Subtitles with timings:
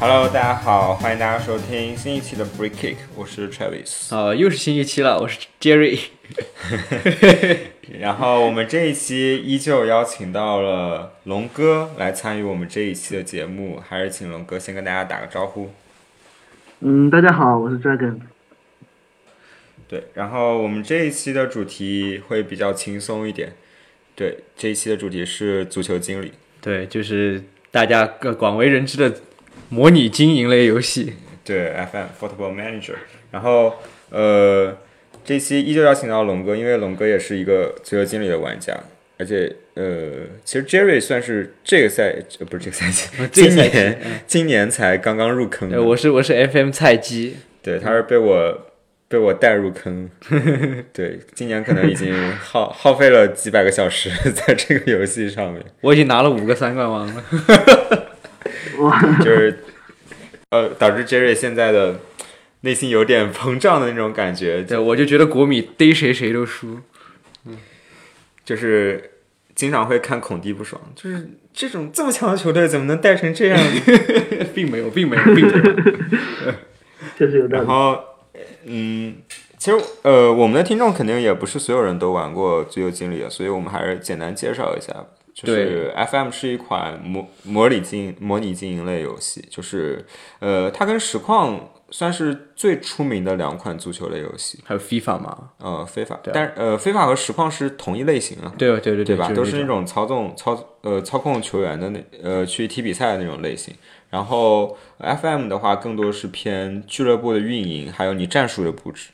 [0.00, 4.14] Hello，大家好，欢迎大家收听新一期的 Break Kick，我是 Travis。
[4.14, 5.98] 呃、又是新一期了，我是 Jerry。
[7.98, 15.72] 然后我们这一期依旧邀请到了龙哥来参与我们这一期的节目，还是请龙哥先跟大家打个招呼。
[16.78, 18.20] 嗯，大家好，我是 Dragon。
[19.88, 23.54] 对，然后我们这一期的主题会比较轻松一点。
[24.14, 26.32] 对，这一期的主题是足球经理。
[26.60, 27.42] 对，就是
[27.72, 29.12] 大家个广为人知的
[29.68, 31.14] 模拟经营类游戏。
[31.44, 32.94] 对，FM Football Manager。
[33.30, 33.74] 然后
[34.10, 34.76] 呃，
[35.24, 38.74] 这期依旧邀请到龙哥，因为龙哥也是一个足球经理的玩家，
[39.18, 48.66] 而且呃，其实 Jerry 算是这个赛呃不是这个赛季， 今年今年才刚刚入坑我是我是 FM 菜鸡，对，他是被我
[49.08, 50.08] 被我带入坑，
[50.92, 57.24] 对，今年可能已经耗耗费了几百个小时 在这个游戏上面，我已经拿了五个三冠王了。
[58.78, 59.58] 哇，就是
[60.50, 62.00] 呃，导致 Jerry 现在的
[62.62, 66.80] 内心有点膨胀的那种感觉，对，我就觉得国米逮谁谁都输。
[67.44, 67.58] 嗯
[68.44, 69.10] 就是
[69.54, 73.58] 经常会看孔蒂不爽，就是这种这么强的球队怎么能带成这样？
[74.54, 75.74] 并没有，并没有，并没有。
[77.18, 77.66] 确实有道理。
[77.66, 78.02] 然后，
[78.64, 79.16] 嗯，
[79.58, 85.04] 其实呃，我们的听众肯定也不是所有人都玩过足球经理，所以我们还是简单介绍一下。
[85.46, 90.04] 就是 FM 是一款模模拟经模拟经营类游戏，就是
[90.40, 94.58] 呃，它跟实况算是最出名的两款足球类游戏。
[94.64, 95.50] 还有 FIFA 嘛？
[95.58, 98.52] 呃，，FIFA，但是呃，非法和实况是同一类型啊。
[98.58, 99.32] 对对对对吧？
[99.32, 103.72] 都是那那种操纵操呃操控球员的那呃去踢比赛的那种类型。
[104.10, 109.10] 然后呃 FM 的话，更多是偏俱乐部的运营，还有你战术的布置。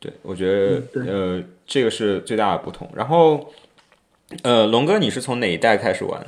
[0.00, 1.06] 对，我觉得、嗯
[1.38, 2.88] 呃这个是最大的不同。
[2.94, 3.52] 然后
[4.42, 6.26] 呃，龙哥，你是从哪一代开始玩？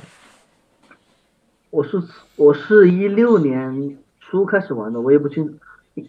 [1.69, 2.01] 我是
[2.37, 5.53] 我是一六年初开始玩的，我也不清楚，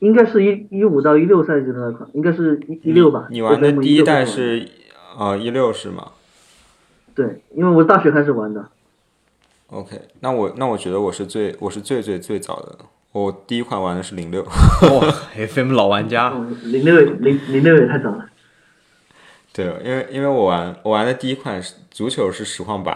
[0.00, 3.26] 应该是一一五到一六赛季的那款，应该是一一六吧。
[3.30, 4.72] 你玩的第一代16开始玩的是
[5.18, 6.12] 啊一六是吗
[7.14, 8.68] 对，因为我大学开始玩的。
[9.66, 12.78] ？OK，那我那我觉得我是最我是最最最早的，
[13.12, 14.42] 我第一款玩的是零六。
[14.42, 16.30] 哇，FM 老玩家。
[16.30, 18.29] 哦，零六零零六也太早了。
[19.52, 22.92] 对，因为因为我玩我玩的第一款是足球是实况八。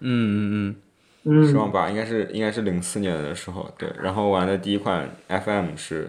[0.00, 0.76] 嗯嗯
[1.24, 6.08] 嗯，嗯，实况八应该是应该是零四年的时候，对，然后玩的第一款 FM 是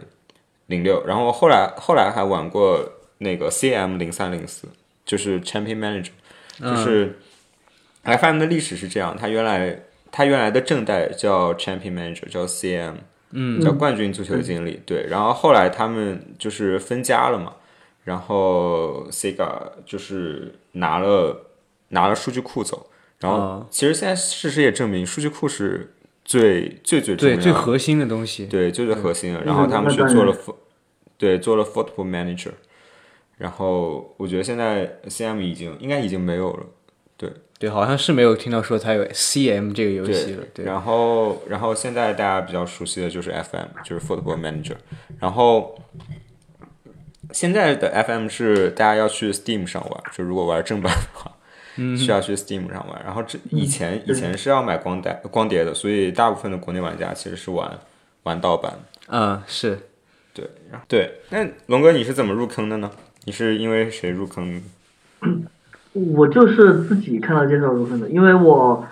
[0.67, 4.67] 零六，然后后来后来还玩过那个 CM 零三零四，
[5.05, 6.11] 就是 Champion Manager，
[6.59, 7.17] 就是
[8.03, 9.79] FM 的历史是这样，它原来
[10.11, 12.94] 它原来的正代叫 Champion Manager，叫 CM，
[13.31, 17.53] 嗯，叫冠军足球经理，对，然后后来他们就是分家了嘛，
[18.09, 21.46] 然后 Sega 就是拿了
[21.90, 22.88] 拿了数据库走。
[23.20, 25.94] 然后哦，其实现在事实也证明，数据库是
[26.25, 28.48] 最最最重要对，最核心的东西。
[28.48, 29.44] 对最最核心的。
[29.44, 30.36] 然后他们去做了
[31.18, 32.53] 对做了 Football Manager，
[33.38, 36.66] 然后我觉得现在 CM 已经应该已经没有了。
[37.16, 40.44] 对对，好像是没有听到说它有 CM 这个游戏了。
[40.53, 44.78] 对，然后然后现在大家比较熟悉的就是 FM，就是 Football Manager。
[45.19, 45.78] 然后
[47.31, 51.31] 现在的 FM 是大家要去 Steam 上玩，就如果玩正版的话。
[51.97, 57.72] 需要去 Steam 上玩，然后这以前以前是要买光带光碟的，所以大部分的国内玩家其实是玩
[58.23, 58.73] 玩盗版。
[59.07, 59.79] 嗯，是。
[60.34, 62.91] 对，然后对，那龙哥你是怎么入坑的呢？
[63.23, 64.62] 你是因为谁入坑？
[65.94, 68.85] 我就是自己看到介绍入坑的，因为我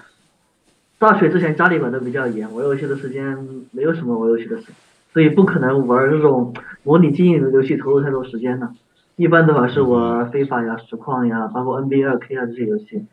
[0.97, 3.37] 大学之前家里管的比较严，玩游戏的时间
[3.71, 4.67] 没有什么玩游戏的事，
[5.17, 8.69] 所以不可能玩这种模拟经营的游戏投入太多时间的。
[9.15, 13.03] 一般的话是玩非法呀、实况呀，包括 NBA 二 K 啊这些游戏。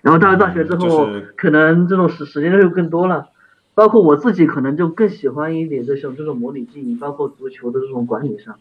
[0.00, 3.28] 然后到了大学之后，就是可能这种时时间就更多了，
[3.74, 8.56] 包括我自己可能就更喜欢一点这种这种模拟经营，包括足球的这种管理上，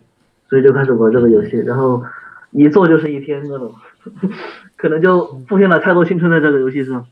[0.50, 2.04] 所以就开始玩这个游戏，然后
[2.52, 3.74] 一做就是一天那种，
[4.76, 7.06] 可能就奉献了太多青春在这个游戏上，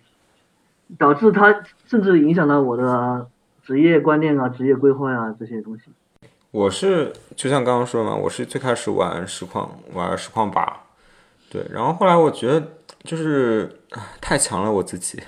[0.98, 3.28] 导致它甚至影响了我的
[3.68, 5.92] 职业观念啊、职业规划啊、这些东西。
[6.52, 10.84] 我是就像刚刚说嘛，我是最开始玩实况，玩实况八，
[11.52, 12.66] 对，然后后来我觉得
[13.04, 13.70] 就是
[14.22, 15.22] 太强了我自己，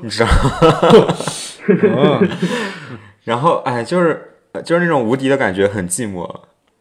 [0.00, 2.20] 你知道吗？
[3.24, 6.32] 然后哎，就是就是那种无敌的感觉，很寂寞。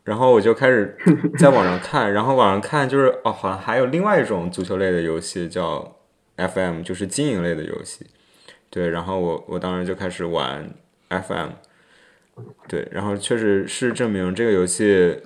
[0.03, 0.95] 然后我就开始
[1.39, 5.95] 在网上看，然后网上看就是哦，好像还有另外一种足球类的游戏叫
[6.37, 8.05] FM，就是经营类的游戏。
[8.69, 10.71] 对，然后我我当时就开始玩
[11.11, 11.49] FM，
[12.67, 15.19] 对，然后确实是证明这个游戏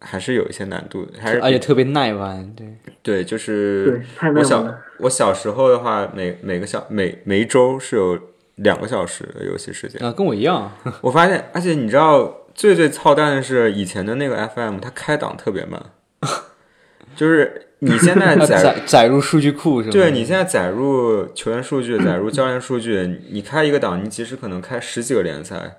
[0.00, 2.52] 还是有一些难度，还是而且特别耐玩。
[2.54, 4.02] 对，对，就是
[4.36, 8.18] 我小我小时候的话，每每个小每每一周是有
[8.56, 10.02] 两个小时的游戏时间。
[10.04, 10.70] 啊，跟我一样，
[11.00, 15.80] 我发现，而且你知道最最操蛋的是，以前的那个 FM 它开档特别慢，
[17.16, 19.92] 就是你现在 载载载入数据库是吧？
[19.92, 25.76] 对你现在载入球员数据、载入教练数据，你开一个档，你即使可能开十几个联赛，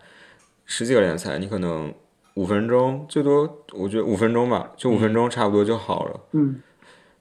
[0.66, 1.94] 十几个联赛，你可能
[2.36, 6.20] 五分钟最多，我觉得五分钟吧，就五分钟差不多就好了。
[6.34, 6.62] 嗯，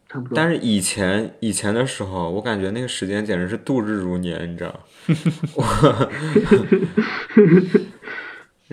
[0.08, 0.34] 差不多。
[0.34, 4.81] 但是以前以前的时候，我感觉那个时间简直是度日如年，你知道？
[5.54, 5.64] 我，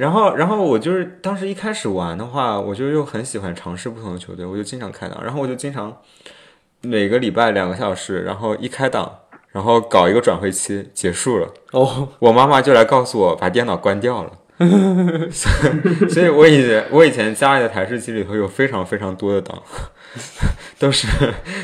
[0.01, 5.95] 然后然后我就是当时一开始玩的话，我就又很喜欢尝试不同的球队，我就经常开档，然后我就经常
[6.81, 9.19] 每个礼拜两个小时，然后一开档，
[9.51, 14.31] 然后搞一个转会期，结束了，哦，我妈妈就来告诉我把电脑关掉了。
[15.31, 15.51] 所
[16.07, 19.61] 以，所以我以前我以前家里的台式机里头有非常非常多的档，
[20.79, 21.07] 都是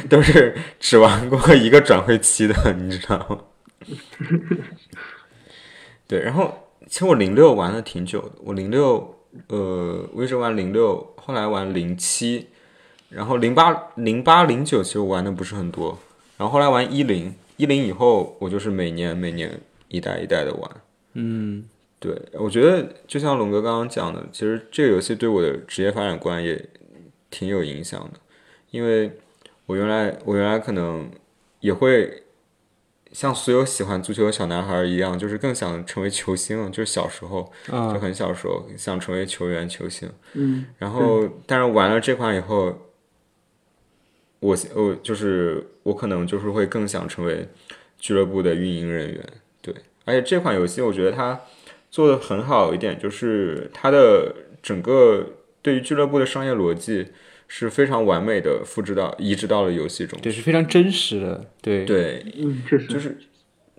[0.07, 3.39] 都是只玩过一个转会期的，你知道吗？
[6.07, 9.15] 对，然后其实我零六玩的挺久的，我零六
[9.47, 12.47] 呃，我一直玩零六，后来玩零七，
[13.09, 15.97] 然后零八零八零九其实我玩的不是很多，
[16.37, 20.71] 然后后来玩一零一零以后，我就是每年每年一代一代的玩。
[21.13, 21.65] 嗯，
[21.99, 26.63] 对，我觉得就像龙哥刚刚讲的，其实这个游戏对我的职业发展观也
[27.29, 28.19] 挺有影响的，
[28.71, 29.11] 因为
[29.65, 31.09] 我原来我原来可能
[31.59, 32.23] 也会
[33.11, 40.09] 像所有喜欢足球的小男孩一样，就是更想成为球星，就是小时候就啊，很小时候想成为球员、球星。
[40.33, 42.91] 嗯，然后，但是玩了这款以后，
[44.39, 47.47] 我我就是我可能就是会更想成为
[47.97, 49.23] 俱乐部的运营人员，
[49.61, 49.73] 对。
[50.05, 51.41] 而且这款游戏我觉得它
[51.89, 55.25] 做的很好一点，就是它的整个
[55.61, 57.07] 对于俱乐部的商业逻辑
[57.47, 60.19] 是非常完美的复制到移植到了游戏中。
[60.21, 62.87] 对，是非常真实的，对，对，嗯，确实。
[62.87, 63.17] 就是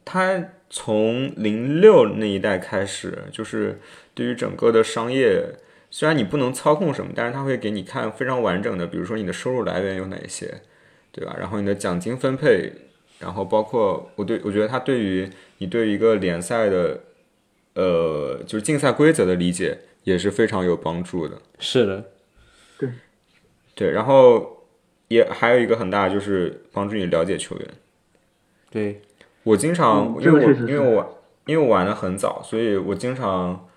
[0.05, 3.79] 它从零六那一代开始，就是
[4.15, 5.57] 对于整个的商业，
[5.91, 10.63] 虽然你不能操控什么，但是它会给你看非常完整的，比如说你的收入来源有哪些，
[11.13, 11.37] 对吧？
[11.39, 12.73] 然后你的奖金分配，
[13.19, 15.29] 然后包括我对我觉得它对于
[15.59, 17.01] 你对于一个联赛的，
[17.75, 21.41] 呃，就是竞赛规则的理解也是非常有帮助的。
[21.59, 22.05] 是的，
[23.79, 24.65] 对，然后
[25.07, 27.69] 也还有一个很大就是帮助你了解球员。
[28.69, 29.01] 对，
[29.45, 33.69] 我经常，嗯因为我因为我因为我玩的很早，所以我经常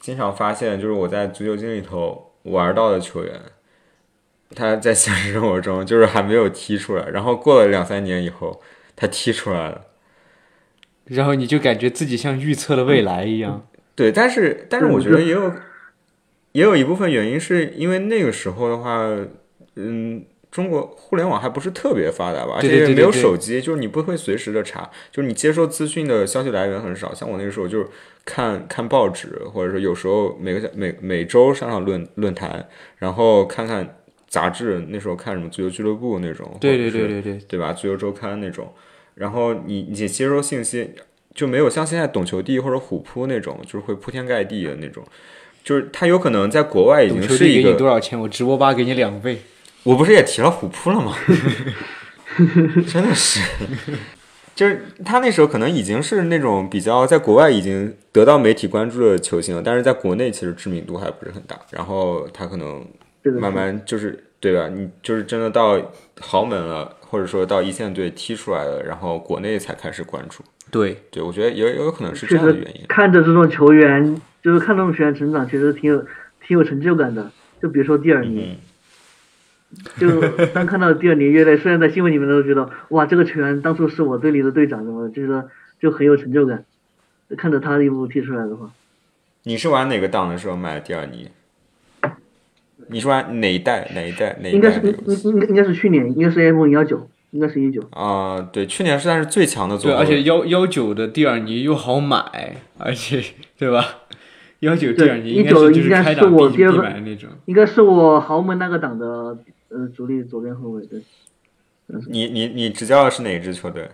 [0.00, 3.40] 经常发现，就是我在足球经里头玩到的球员，
[4.54, 8.60] 他在现实生活中就是还没有踢出来，然后过了两三年以后，
[8.94, 9.86] 他踢出来了。
[11.06, 13.66] 然后你就感觉自己像预测了未来一样，
[13.96, 15.54] 对，但是但是我觉得也有
[16.52, 19.08] 也有一部分原因是因为那个时候的话，
[19.78, 27.14] 嗯，中国互联网还不是特别发达吧，而且也没有手机，就是你不会随时的查，就是你接收资讯的消息来源很少。
[27.14, 27.86] 像我那个时候就是
[28.24, 32.66] 看看报纸，或者说有时候每个每每周上上论论坛，
[32.98, 37.72] 然后看看杂志，那时候看什么足球俱乐部那种，对对对对对，对吧？
[37.72, 38.72] 足球周刊那种，
[39.14, 40.90] 然后你你接收信息
[41.34, 45.04] 就没有像现在懂球帝或者虎扑那种，就是会铺天盖地的那种，
[45.62, 49.38] 就是他有可能在国外已经是一个，多少钱，我直播吧给你两倍，
[49.88, 51.14] 我不是也提了虎扑了吗？
[52.86, 53.40] 真的是，
[54.54, 61.58] 就是他那时候可能已经是那种比较在国外已经得到媒体关注的球星了，但是在国内其实知名度还不是很大。
[61.70, 62.86] 然后他可能
[63.40, 64.68] 慢慢就是对吧？
[64.68, 65.80] 你就是真的到
[66.20, 70.44] 豪门了，或者说到一线队踢出来了，然后国内才开始关注。
[70.70, 72.84] 对，对，我觉得也也有可能是这样的原因。
[72.88, 76.04] 看着这种球员，就是看这种球员成长，其实挺有
[76.46, 77.30] 挺有成就感的。
[77.62, 78.56] 就比如说蒂尔尼，嗯，
[79.98, 80.20] 就
[80.54, 85.44] 当看到第二尼越来，虽然在新闻里面都觉得哇，这个球员当初是我队里的队长什么的，就是
[85.80, 86.64] 就很有成就感。
[87.36, 88.70] 看着他一步步踢出来的话，
[89.42, 91.28] 你是玩哪个档的时候买的蒂尔尼？
[92.90, 93.90] 你是玩哪一代？
[93.94, 94.38] 哪一代？
[94.40, 94.80] 哪一代应该是？
[94.80, 97.82] 应应应该是去年，应该是 M 幺九，应该是一九。
[97.90, 103.22] 啊、对，去年算是最强的组对，而且幺幺九的第二尼又好买，而且
[103.58, 103.84] 对吧？
[104.60, 107.28] 幺九蒂尔尼应该19是就是应该是开档买的那种。
[107.44, 109.36] 应该是我豪门那个档的
[109.68, 111.02] 呃主力左边后卫，对。
[112.08, 113.88] 你你你执教的是哪支球队？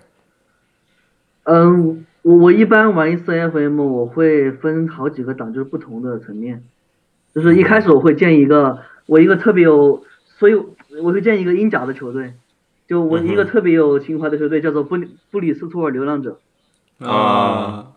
[1.44, 6.62] 嗯，我我一般玩一次 FM，我会分好几个档，就是不同的层面。
[7.34, 10.04] 就是一开始我会建一个，我一个特别有，
[10.38, 10.54] 所以
[11.02, 12.34] 我会建一个英甲的球队，
[12.88, 16.38] 就我一个特别有情怀的球队叫做布里布里斯托尔流浪者。
[16.98, 17.92] 啊，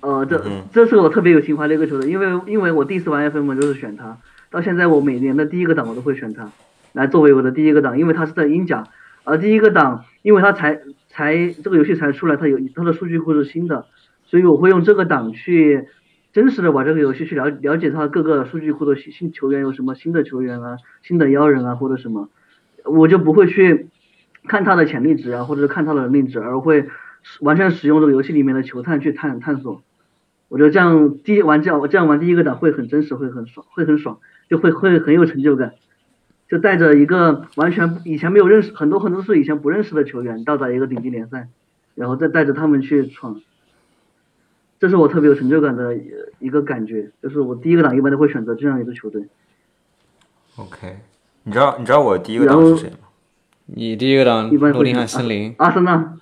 [0.00, 4.18] 呃，这嗯这是我特别有情怀的一个球队，因为因为我第一次玩 FM 就是选他，
[4.50, 6.50] 到现在我每年的第一个档我都会选他，
[6.92, 8.84] 来作为我的第一个档，因为他是在英甲，
[9.24, 13.86] 而第一个档，因为他才才这个游戏才出来，它有它的数据库是新的，
[14.24, 15.88] 所以我会用这个档去
[16.32, 22.28] 真实的玩这个游戏，去了了解它各个数据库的新新球员有什么新的球员啊、新的妖人啊或者什么，
[22.84, 23.88] 我就不会去
[24.46, 26.88] 看他的潜力值啊，或者是看他的能力值，而会
[27.40, 29.82] 完全使用这个游戏里面的球探去探探索。
[30.48, 34.18] 我觉得这样第一玩这样这样玩第一个档会很真实，会很爽，会很爽，
[34.48, 35.74] 就会会很有成就感。
[36.50, 41.48] 就带着一个完全以前没有认识，很多很多是以前不认识的球员到达一个顶级联赛，
[41.94, 43.40] 然后再带着他们去闯，
[44.80, 47.10] 这是我特别有成就感的一一个感觉。
[47.22, 49.28] 就是我第一个档一般都会选择这样一支球队。
[50.56, 50.98] OK，
[51.44, 52.96] 你知道你知道我第一个档是谁吗？
[53.66, 56.18] 你第一个档一般会诺丁汉森林、阿森纳，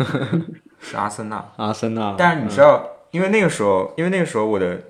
[0.80, 1.44] 是阿森纳。
[1.56, 4.80] 阿森纳，但是你知道，因为那个时候，因为那个时候我的，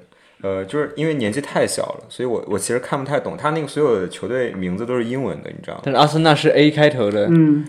[0.46, 5.80] 呃，就是因为年纪太小了，所以我我其实看不太懂他那个所有的球队名字都是英文的，你知道吗？
[5.84, 7.66] 但是阿森纳是 A 开头的，嗯，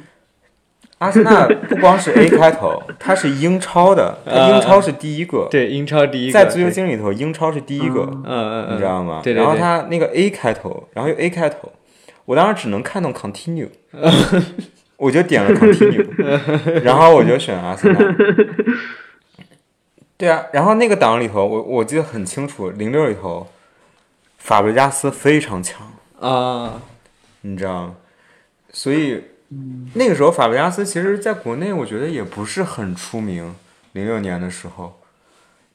[0.99, 9.21] 阿森纳不光是 A 开头，它是英超的， 它英超是第一个，对，英超第一个，在足球经理里头，英超是第一个，嗯嗯嗯，你知道吗？
[9.23, 11.71] 对对对然后他那个 A 开头，然后又 A 开头，
[12.25, 13.69] 我当时只能看懂 continue，
[14.97, 16.05] 我就点了 continue，
[16.83, 17.99] 然后我就选阿森纳。
[20.17, 23.47] 对啊，然后那个档里头，我我记得很清楚，零六里头，
[24.39, 26.81] 法布雷加斯非常强，啊，
[27.41, 27.95] 你知道吗？
[28.73, 29.23] 所以
[29.93, 33.55] 那个时候法布雷加斯其实在国内我觉得也不是很出名，
[33.91, 34.99] 零六年的时候，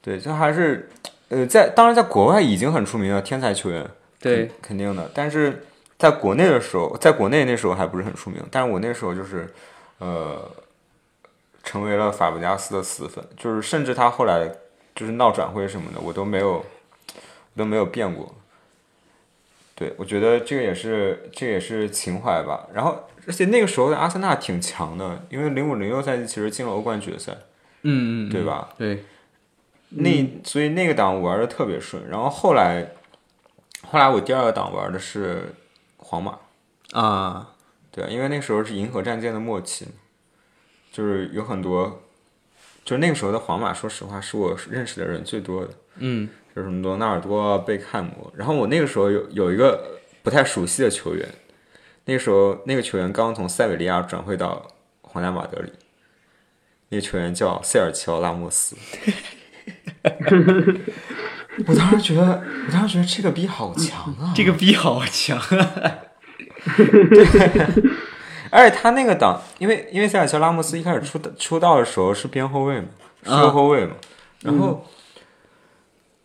[0.01, 0.91] 对，就还是
[1.29, 4.47] 呃在当然在国外已经很出名了，天才球员，对。
[4.47, 5.65] 肯，肯定的，但是
[5.97, 9.49] 在国内的时候，在国内那时候还不是很出名，但是我那时候就是
[9.99, 10.51] 呃
[11.63, 14.51] 成为了法布加斯的死粉，就是甚至他后来
[14.95, 16.65] 就是闹转会什么的，我都没有
[17.57, 18.35] 都没有变过。
[19.75, 22.69] 对，我觉得这个也是这个也是情怀吧。
[22.73, 27.33] 然后，而且那个时候的阿森纳挺强的，因为零五零六赛季其实进了欧冠决赛，
[27.83, 28.45] 嗯嗯，嗯对？
[28.45, 28.69] 吧？
[28.77, 29.05] 对，
[29.89, 32.07] 那所以那个档玩的特别顺。
[32.09, 32.93] 然后后来，
[33.83, 35.55] 后来我第二个档玩的是
[35.97, 36.39] 皇马，
[36.93, 37.55] 啊，
[37.91, 39.93] 对，因为那时候是银河战舰的末期嘛，
[40.93, 42.03] 就是有很多，
[42.85, 48.31] 就是那个时候的皇马，说实话是我认识的人最多的，嗯就是什么罗纳尔多、贝克汉姆。
[48.37, 51.27] 然后我那个时候有有一个不太熟悉的球员，
[52.05, 54.69] 那个时候那个球员刚从塞维利亚转会到
[55.01, 55.73] 皇家马德里，
[56.91, 58.77] 那个球员叫塞尔齐奥拉莫斯。
[61.67, 64.33] 我当时觉得，我当时觉得这个逼好强啊！
[64.35, 65.99] 这个逼好强啊！
[68.55, 72.89] 而且他那个档，因为因为塞尔乔拉莫斯一开始出道出道的时候是边后卫嘛，
[73.25, 73.95] 是右后卫嘛，
[74.43, 74.85] 然后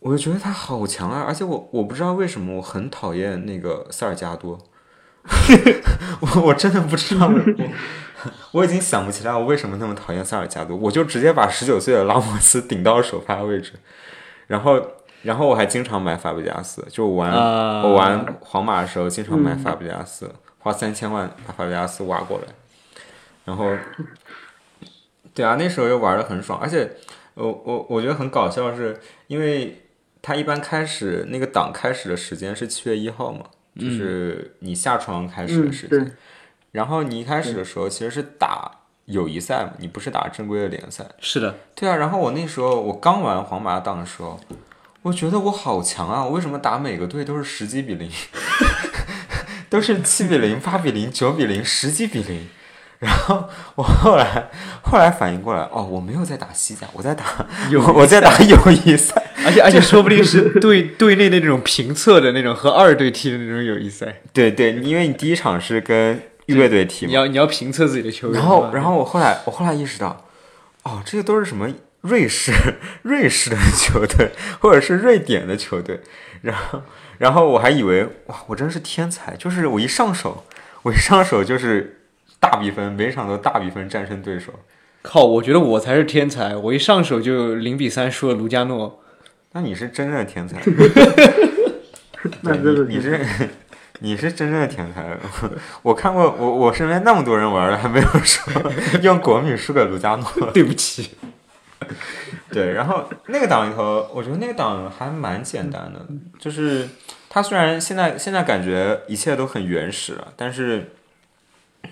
[0.00, 1.24] 我就觉得他好强啊！
[1.26, 4.58] 而且我我不知道为什么我很讨厌那个塞尔加多，
[6.20, 13.72] 我我真的不知道，我我已经想不起来我为什么那么讨厌塞尔加多，我就直接把十九岁的拉莫斯顶到首发位置，
[14.48, 14.78] 然后
[15.22, 20.30] 然后我还经常买法布加斯，就我玩、啊我玩皇马的时候经常买法布加斯。
[20.58, 22.44] 花三千万把法比亚斯挖过来，
[23.44, 23.76] 然后，
[25.34, 26.90] 对啊，那时候又玩的很爽，而且
[27.34, 29.84] 我我我觉得很搞笑是，因为
[30.20, 33.44] 他一般开始那个档开始的时间是七月一号嘛，
[33.78, 36.12] 就是你下床开始的嗯，时间，对，
[36.72, 38.70] 然后你一开始的时候其实是打
[39.06, 44.38] 友谊赛嘛，你不是打正规的联赛，是的，对啊，然后我那时候我刚玩皇马档的时候，
[45.02, 46.24] 我觉得我好强啊！
[46.24, 48.10] 我为什么打每个队都是十几比零，
[49.68, 52.48] 都是七比零、八比零、九比零、十几比零？
[52.98, 54.50] 然后我后来
[54.82, 57.24] 后来反应过来，哦，我没有在打西甲，我在打
[57.70, 59.22] 友我在打友谊赛。
[59.46, 70.26] 而且而且说不定是队队内的那种评测的那种和二队踢的那种友谊赛，对对，因为你第一场是跟预备队踢嘛，你要你要评测自己的球员，然后，然后我后来我后来意识到，
[70.82, 71.70] 哦，这些都是什么
[72.00, 72.52] 瑞士
[73.02, 76.00] 瑞士的球队，或者是瑞典的球队。
[76.42, 76.82] 然后，
[77.18, 80.44] 然后我还以为哇，我真是天才，就是我一上手，
[80.82, 82.00] 我一上手就是
[82.40, 84.52] 大比分，每场都大比分战胜对手。
[85.02, 89.02] 靠，我觉得我才是天才，我一上手就零比三输了卢加诺。
[89.52, 90.60] 那你是真正的天才，
[92.42, 93.20] 那这个你你是
[94.00, 95.16] 你是真正的天才。
[95.82, 98.52] 我看过我我身边那么多人玩的，还没有说
[99.02, 100.30] 用国米输给卢加诺。
[100.52, 101.10] 对不起，
[102.50, 106.06] 对，然后那个档里头，我觉得那个档还蛮简单的，
[106.38, 106.88] 就是
[107.28, 110.90] 它虽然现在现在感觉一切都很原始了，但是，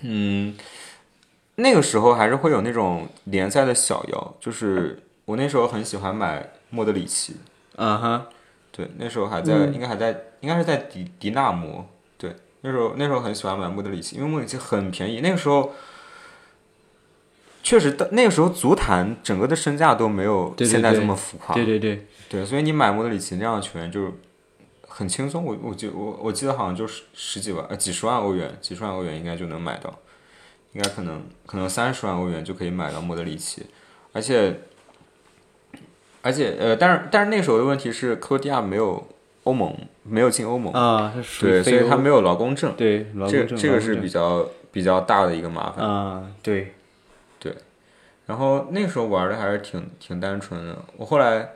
[0.02, 0.56] 嗯，
[1.56, 7.36] 那个时候还是会有那种联赛的小妖，就是我那时候很喜欢买莫德里奇，
[7.76, 8.26] 嗯哼，
[8.72, 11.86] 对，那时候还在，嗯应该还在，应该是在迪迪纳摩。
[12.18, 15.20] 对，那时候那时候很喜欢买莫德里奇，因为莫德里奇很便宜。
[15.20, 15.72] 那个时候，
[17.66, 21.52] 确实的那个时候足坛整个的身价都没有现在这么浮夸。
[21.52, 24.12] 对对对，对，所以你买莫德里奇那样的球员就
[24.86, 25.44] 很轻松。
[25.44, 29.92] 我我记我我记得好像就是十几万呃几十万欧元，几十万欧元应该就能买到，
[30.74, 33.66] 应该可能可能三十万欧元就可以买到莫德里奇，
[34.12, 34.60] 而且
[36.22, 39.04] 而且呃，但是但是那时候的问题是克罗地亚没有
[39.42, 45.84] 欧盟，没有进欧盟，啊，对，所以他没有劳工证，对劳这工证，这个是比较比较大的一个麻烦。
[45.84, 46.75] 啊，对，
[48.26, 50.76] 然后那时候玩的还是挺挺单纯的。
[50.96, 51.52] 我后来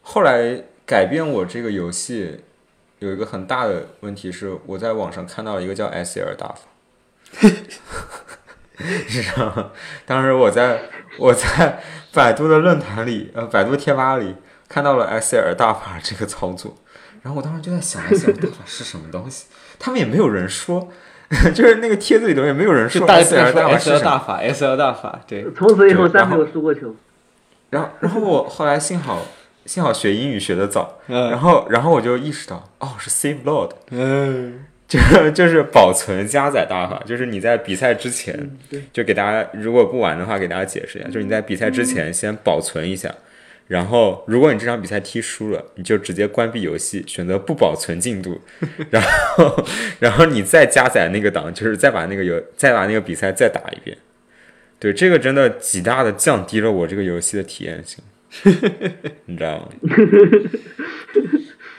[0.00, 2.42] 后来改变我这个游戏
[3.00, 6.62] 有一个很大的问题是，我在网上看到一个叫 SL 打法，
[7.42, 9.72] 你知道吗？
[10.06, 10.82] 当时我在
[11.18, 11.82] 我在
[12.12, 14.36] 百度的论坛里，呃，百度贴吧里
[14.68, 16.78] 看到了 SL 大法这个操作，
[17.22, 19.46] 然后我当时就在想 SL 大法是什么东西，
[19.78, 20.90] 他们也没有人说。
[21.54, 23.52] 就是那个帖子里头也没有人说就大法，S L
[24.00, 26.94] 大，法，S L 大法，对，从此以后再没有输过球。
[27.70, 29.20] 然后，然后我后来幸好
[29.64, 35.00] 幸好学英语学的早，然嗯后然后我就意识到，哦，是 save load，嗯， 就
[35.32, 38.84] 就是保存加载大法，就是你在比赛之前，对。
[38.92, 43.12] 就给大家如果不玩的话，给大家解释一下，就是你在比赛之前先保存一下，
[43.68, 48.40] 然后如果你这场比赛踢输了，你就直接关闭游戏，选择不保存进度，
[48.90, 49.64] 然后
[49.98, 53.96] 然后你再加载那个档，就是再把那个游再把那个比赛再打一遍。
[54.78, 58.04] 对，这个真的极大的降低了我这个游戏的体验性，
[59.24, 59.68] 你知道吗？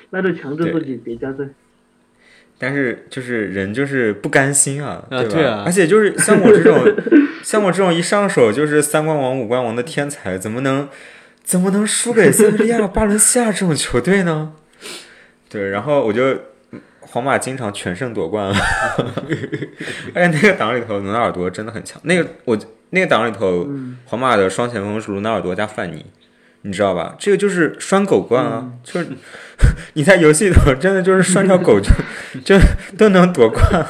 [0.09, 1.45] 那就强制自己别加载。
[2.59, 5.29] 但是就是人就是不甘心啊，啊吧？
[5.29, 6.83] 对啊而且就是像我这种，
[7.43, 10.89] 像我这种一上手就是三冠王、五冠王的天才，怎么能
[11.47, 14.51] 怎么能输给塞维利亚、巴伦西亚这种球队呢？
[15.47, 16.37] 对，然后我就
[16.99, 18.55] 皇马经常全胜夺冠了，
[20.13, 21.97] 而 且那个档里头罗纳尔多真的很强。
[22.03, 23.65] 那个我那个档里头，
[24.03, 26.05] 皇马的双前锋是罗纳尔多加范尼。
[26.63, 27.15] 你知道吧？
[27.17, 29.07] 这个就是拴狗冠啊，就是
[29.93, 31.89] 你在游戏里头真的就是拴条狗就
[32.43, 32.59] 就
[32.97, 33.87] 都能夺冠。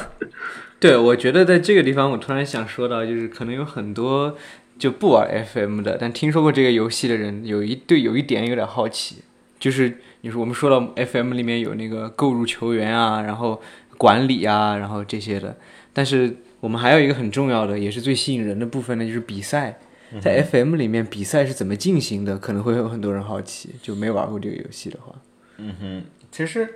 [0.78, 4.36] 对，我觉得在这个地方，我突然想说到，就是可能有很多
[4.78, 9.16] 就不玩 FM 的，但听说过这个游戏的人，有一对有一点有点好奇，
[9.58, 13.60] 就是你说我们说到 FM 里面有那个购入球员啊，然后
[13.96, 15.56] 管理啊，然后这些的，
[15.92, 19.78] 但是我们还有一个很重要的，也是最吸引人的部分呢，就是比赛。
[20.22, 22.38] 在 FM 里面比赛是怎么进行的？
[22.38, 25.14] 可能会有很多人好奇，就没玩过这个游戏的话。
[25.58, 26.66] 嗯哼其实，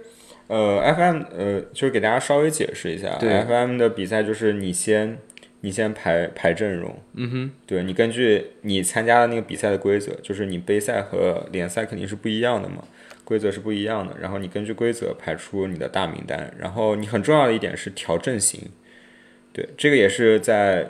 [0.48, 5.16] 呃，FM 呃，就是给大家稍微解释一下对，FM 的比赛就是你先
[5.62, 12.84] 你先排排阵容，嗯哼，对你根据你参加的那个比赛的规则，就是你杯赛和联赛肯定是不一样的嘛，
[13.24, 14.14] 规则是不一样的。
[14.20, 18.60] 然后你根据规则排出你的大名单，然后你很重要的一点是调阵型，
[19.52, 20.88] 对，这个也是在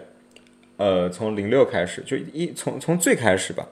[0.78, 3.68] 呃从零六开始，就一从从最开始吧。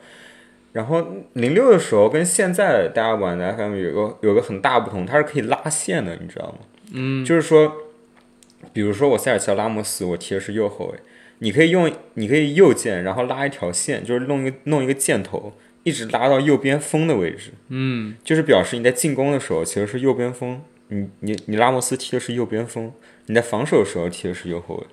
[0.72, 6.58] 然后零六的时候跟现在大家玩的 FM 有个有个很大不同，它是可以拉线的，你知道吗？
[6.92, 7.72] 嗯，就是说，
[8.72, 10.98] 比如说我塞尔齐奥拉莫斯，我踢的是右后卫，
[11.38, 22.92] 你可以用你可以右键，然后拉一条线，就是弄一个弄一个箭头，一直拉到右边锋的位置，嗯，就是表示你在进攻的时候其实是右边锋，你你你拉莫斯踢的是右边锋，
[23.26, 24.84] 你在防守的时候踢的是右后卫，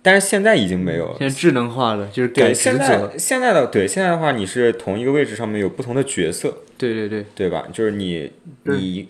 [0.00, 1.16] 但是现在已经没有了。
[1.18, 3.08] 现在智能化了，就是对，现责。
[3.08, 7.66] 在现在的对现在的话，你是同一个位置上面有不同的角色，对对对，对吧？
[7.72, 8.30] 就是你
[8.64, 9.08] 你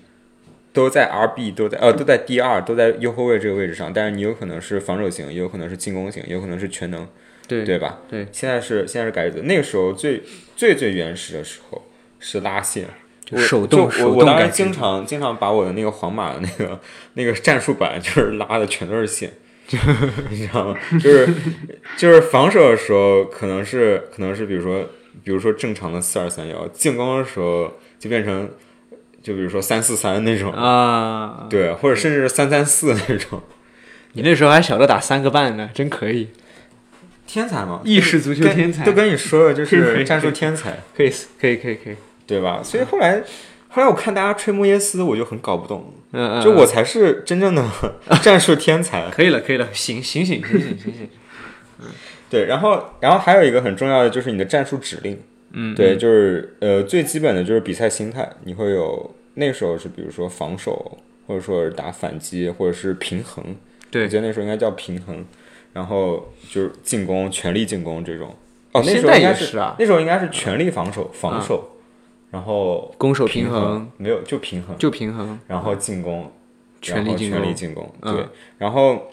[0.72, 7.06] 都在 RB 都在呃都在 D 二都在右后卫这个位置上，但是你有可能是防守型，也有可能是进攻型，也有可能是全能，
[7.46, 8.00] 对对吧？
[8.08, 10.22] 对，现在是现在是改那个时候最
[10.56, 11.82] 最最原始的时候
[12.18, 12.86] 是拉线。
[13.24, 16.80] 就我手动手就我我当时经常经常把我的那个皇马的那个
[17.14, 19.30] 那个战术板就是 拉的全都是线，
[20.28, 20.78] 你知道吗？
[21.00, 21.28] 就是
[21.96, 24.84] 就是防守的时候可能是可能是比如说
[25.22, 28.50] 比如说正常的四二三幺，进攻的时候就变成
[29.22, 33.42] 就比如说三四三那种，啊，对，或者甚至是三三四那种。
[34.14, 36.28] 你那时候还晓得打三个半呢，真可以，
[37.26, 38.84] 天才嘛，意式足球天才。
[38.84, 42.60] 都跟你说了，就 是战术天才，可以可以可以可以，对吧？
[42.62, 43.22] 所以后来
[43.68, 47.64] 后来我看大家吹莫耶斯，我就很搞不懂，嗯嗯，就我才是真正的
[48.20, 49.08] 战术天才。
[49.14, 51.08] 可以了可以了，醒醒醒醒醒醒醒，
[52.28, 55.18] 对，然后然后还有一个很重要的就是你的战术指令，
[55.52, 63.44] 嗯，对，就是呃最基本的就是比赛心态，你会有那时候是比如说防守，或者说是打反击，或者是平衡，
[63.90, 64.04] 对。
[64.04, 65.24] 我觉得那时候应该叫平衡，
[65.72, 68.34] 然后就是进攻，全力进攻这种。
[68.72, 69.76] 哦，那时候应该也是啊。
[69.78, 71.76] 那时候应该是全力防守，防守，
[72.30, 76.32] 然后攻守平平衡没有就平衡，就平衡，然后进攻，
[76.80, 78.16] 全力全力进攻，嗯。
[78.16, 79.10] 对，然后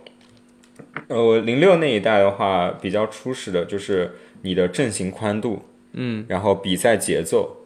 [1.10, 4.10] 呃，零六那一代的话比较初始的就是
[4.44, 5.62] 你的阵型宽度，
[5.94, 7.66] 嗯，然后比赛节奏，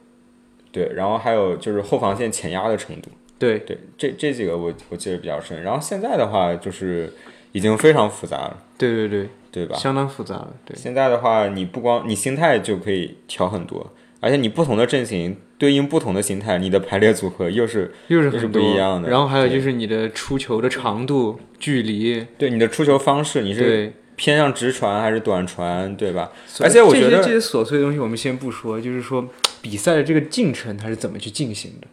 [0.72, 5.62] 对，然后还有就是后防线前压的程度，对，对，这这几个我我记得比较深。
[5.62, 7.12] 然后现在的话就是
[7.52, 9.76] 已经非常复杂了，对对对，对吧？
[9.76, 19.10] 相当复杂了，对，现在的话，你不光你心态就可以调很多，而且你不同的阵型对应不同的心态，你的排列组合又是 又是不一样的。
[19.10, 26.32] 然后还有就是你的出球的长度、距离，对你的出球方式，你是对，偏向直传还是短传，对吧？
[26.62, 29.28] 而且我觉得这些琐碎的东西我们先不说，就是说
[29.62, 31.88] 比赛的这个进程它是怎么去进行的？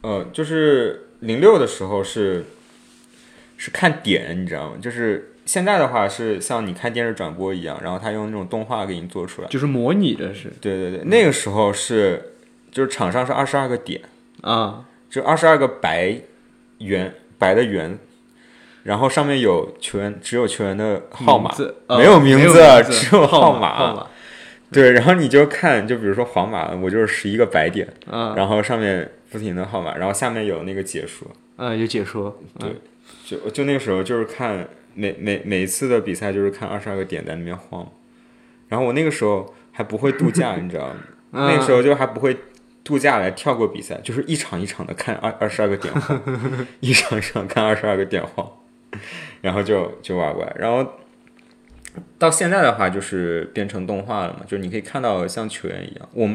[0.00, 2.44] 呃，就是零六的时候是
[3.56, 4.78] 是看点，你知道吗？
[4.82, 9.46] 就是现在的话是像你看电视转播一样，然后他用那种动画给你做出来。
[9.46, 12.32] 就是模拟的是对对对，那个时候是
[12.72, 14.00] 就是场上是二十二个点，
[14.40, 16.20] 啊，就二十二个白
[16.78, 17.96] 圆白的圆，
[18.82, 21.54] 然后上面有球员只有球员的号码。
[21.88, 22.52] 没有名字
[22.84, 23.76] 字，只有号码。
[23.76, 24.06] 号码
[24.72, 28.34] 对，然后你就看，就比如说皇马，我就是十一个白点，嗯。
[28.36, 32.76] 然后上面不停的号码，然后下面有那个解说，嗯，有解说，对嗯
[33.24, 37.86] 就就那个时候就是看每每每一次的比赛就是看二十二个点在那边晃，
[38.68, 40.94] 然后我那个时候还不会度假，你知道吗？
[41.32, 42.36] 那个时候就还不会
[42.84, 46.20] 度假来跳过比赛，就是一场一场的看二二十二个点晃，
[46.78, 48.48] 一场一场看二十二个点晃，
[49.40, 50.94] 然后就就玩过来，然后
[52.18, 56.28] 到现在的话就是变成动画了嘛，就是你可以看到像球员一样，我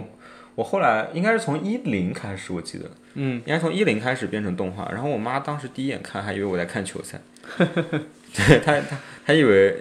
[0.56, 2.86] 我后来应该是从一零开始，我记得。
[3.18, 7.22] 嗯，应该从一零开始变成动画，然后我妈当时第一眼看还以为我在看球赛，
[7.58, 9.74] 对她她她以为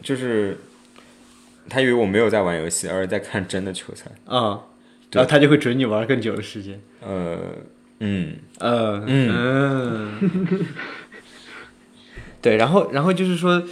[0.00, 0.56] 就是
[1.68, 4.06] 她以为我没有在玩游戏，而是在看真的球赛。
[4.26, 4.60] 啊，
[5.10, 6.80] 然后她就会准你玩更久的时间。
[7.00, 7.40] 呃，
[7.98, 10.16] 嗯，呃嗯，
[12.44, 13.62] 对，然后然后就是说，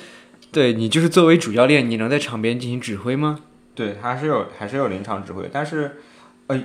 [0.50, 3.40] 对你就是作为主教练，你能在场边进行指挥吗？
[3.74, 5.98] 对，还是有还是有临场指挥，但是
[6.46, 6.58] 呃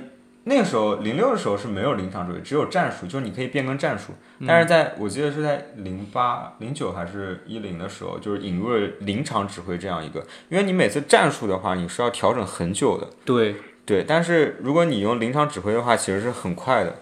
[0.44, 4.14] 那个时候零六的时候是没有临场指挥，只有战术，就是你可以变更战术。
[4.46, 13.06] 但是在我记得是在零八、零九还是一零的时候，就是引入了临场指挥这样一个，因为你每次战术的话，你是要调整很久的。
[13.26, 16.94] 对，对，但是如果你用临场指挥的话，其实是很快的，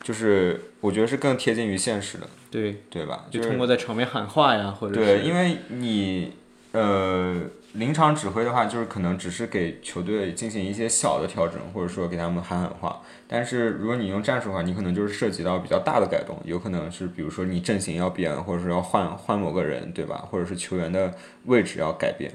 [0.00, 3.26] 就是我觉得是更贴近于现实的，对，对吧？
[3.32, 6.32] 就通过在场边喊话呀，或者对，因为你
[6.70, 7.40] 呃
[7.72, 13.02] 临场指挥的话，就是可能只是给球队进行一些小的调整，或者说给他们喊喊话。
[13.26, 20.24] 但是如果你用战术的话，你可能就是涉及到比较大的改动，有可能是比如说你阵型要变，或者是要换换某个人，对吧？
[20.30, 21.12] 或者是球员的
[21.46, 22.30] 位置要改变，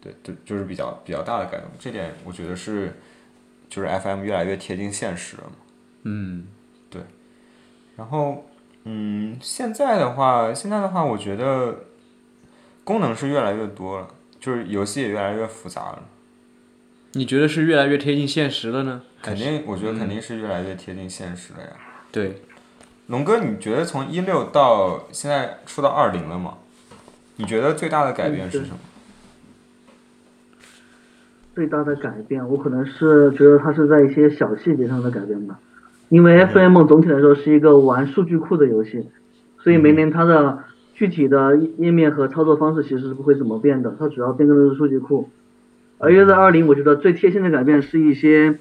[0.00, 1.68] 对，对，就是比较比较大的改动。
[1.76, 2.94] 这点我觉得是
[3.68, 5.56] 就是 FM 越来越贴近现实了嘛。
[6.04, 6.46] 嗯，
[6.88, 7.02] 对
[7.96, 8.44] 然后，
[8.88, 11.80] 嗯，现在的话，现在的话，我觉得
[12.84, 14.06] 功能是越来越多了，
[14.38, 16.04] 就是游戏也越来越复杂了。
[17.14, 19.02] 你觉得是越来越贴近现实了呢？
[19.20, 21.70] 肯定，我觉得肯定是越来越贴近现实了呀。
[22.12, 22.42] 对，
[23.08, 26.58] 龙哥，你觉得从一六到现在出到二零了吗？
[27.36, 28.78] 你觉得最大的改变是什么？
[31.56, 35.58] 最大的改变，我可能是觉得它是在一些小细节上的改变吧。
[36.08, 39.08] 因为 FM 总体来说是一个玩数据库的游戏，
[39.58, 40.64] 所以每年它的
[40.94, 45.28] 具体的页面和操作方式其实是不会怎么变的，它主要变更的是数据库。
[45.98, 48.58] 而约在二零，我觉得最贴心的改变是一些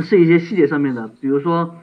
[0.00, 1.76] 是一些细节上面的，比如说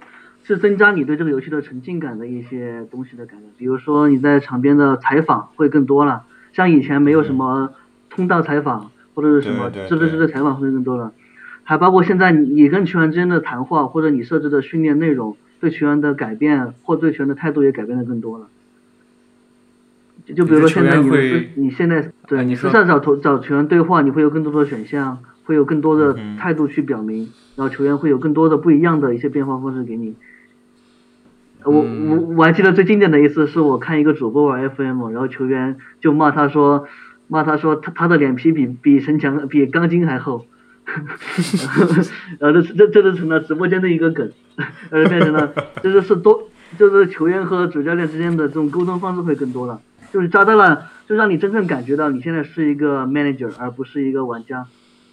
[0.43, 6.23] 是增加你对这个游戏的沉浸感的一些东西的改变，比如说你在场边的采访会更多了，
[6.54, 7.71] 像以前没有什么
[8.10, 11.13] 通道采访或者是什么对对知识式的采访会更多了，
[11.70, 18.48] 还包括现在你你跟球员之间的谈话或者你设置的训练内容对球员的改变或对球员的态度也改变的更多了。
[20.26, 27.28] 就就比如说现在你的你你现在对啊你私下找投找球员对话，你会有更多的选项，会有更多的嗯态度去表明，
[27.58, 30.16] 然后球员会有更多的不一样的一些变化方式给你。
[31.66, 36.88] 我嗯我我还记得最经典的一次是我看一个主播玩 FM，然后球员就骂他说，
[37.28, 40.46] 骂他说他他的脸皮比比城墙比钢筋还厚，
[42.39, 44.32] 然 后这这这就成了直播间的一个梗，
[44.89, 49.82] 呃变成了这就是多就是球员和主教练之间的这种沟通方式会更多了，
[50.13, 54.65] 就是抓到了，就让你真正感觉到你现在是一个 manager 而不是一个玩家，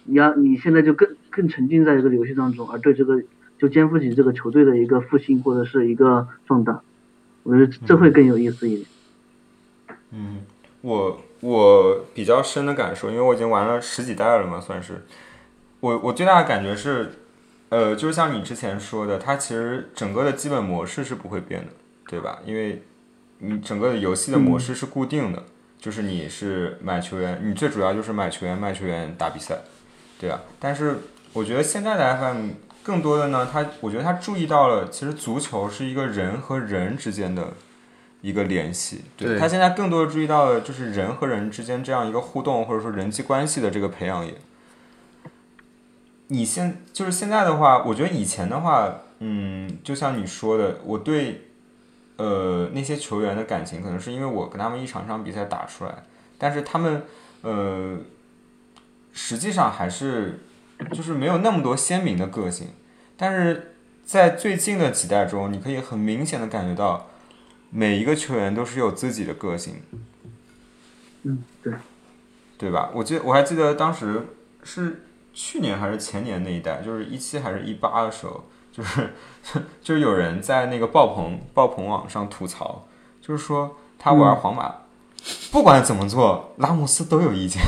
[0.05, 3.21] 你要你现在就更更沉浸在这个游戏当中，而对这个
[3.59, 6.81] 就肩负起这个球队的一个复兴或者是一个壮大，
[7.43, 8.87] 我觉得这会更有意思一点。
[10.11, 10.39] 嗯，
[10.81, 15.03] 我我比较深的感受，因为我已经玩了十几代了嘛，算是。
[15.85, 17.11] 我我最大的感觉是，
[17.69, 21.71] 呃，就是像你之前说的，它其实整个的基本模式是不会变的，
[22.07, 22.39] 对吧？
[22.43, 22.81] 因为
[23.37, 25.43] 你整个的游戏的模式是固定的，
[25.77, 29.59] 就是你是买球员，你最主要就是买球员、卖球员、打比赛，
[30.19, 30.41] 对吧？
[30.59, 30.97] 但是
[31.33, 32.49] 我觉得现在的 FM
[32.81, 37.53] 更多的呢，他我觉得他注意到了，其实足球是一个人和人之间的
[38.21, 39.03] 一个联系。
[39.15, 44.33] 对他现在更多的注意到了，就是人和人之间这样一个互动，或者说人际关系的这个培养也。
[46.27, 51.49] 你现就是现在的话，我觉得以前的话，嗯，就像你说的，我对
[52.17, 56.03] 呃那些球员的感情，可能是因为我跟他们一场场比赛打出来，
[56.37, 57.03] 但是他们
[57.41, 57.97] 呃
[59.13, 60.39] 实际上还是
[60.91, 62.69] 就是没有那么多鲜明的个性，
[63.15, 67.07] 但是在最近的几代中，你可以很明显的感觉到
[67.69, 69.81] 每一个球员都是有自己的个性，
[71.23, 71.73] 嗯，对，
[72.57, 72.89] 对吧？
[72.93, 74.27] 我记得我还记得当时
[74.63, 75.04] 是
[75.35, 79.13] 去年还是前年那一代，就是一七还是一八的时候，就是
[79.83, 82.87] 就有人在那个爆棚爆棚网上吐槽，
[83.21, 84.73] 就是说他玩皇马，
[85.51, 87.61] 不管怎么做，拉莫斯都有意见。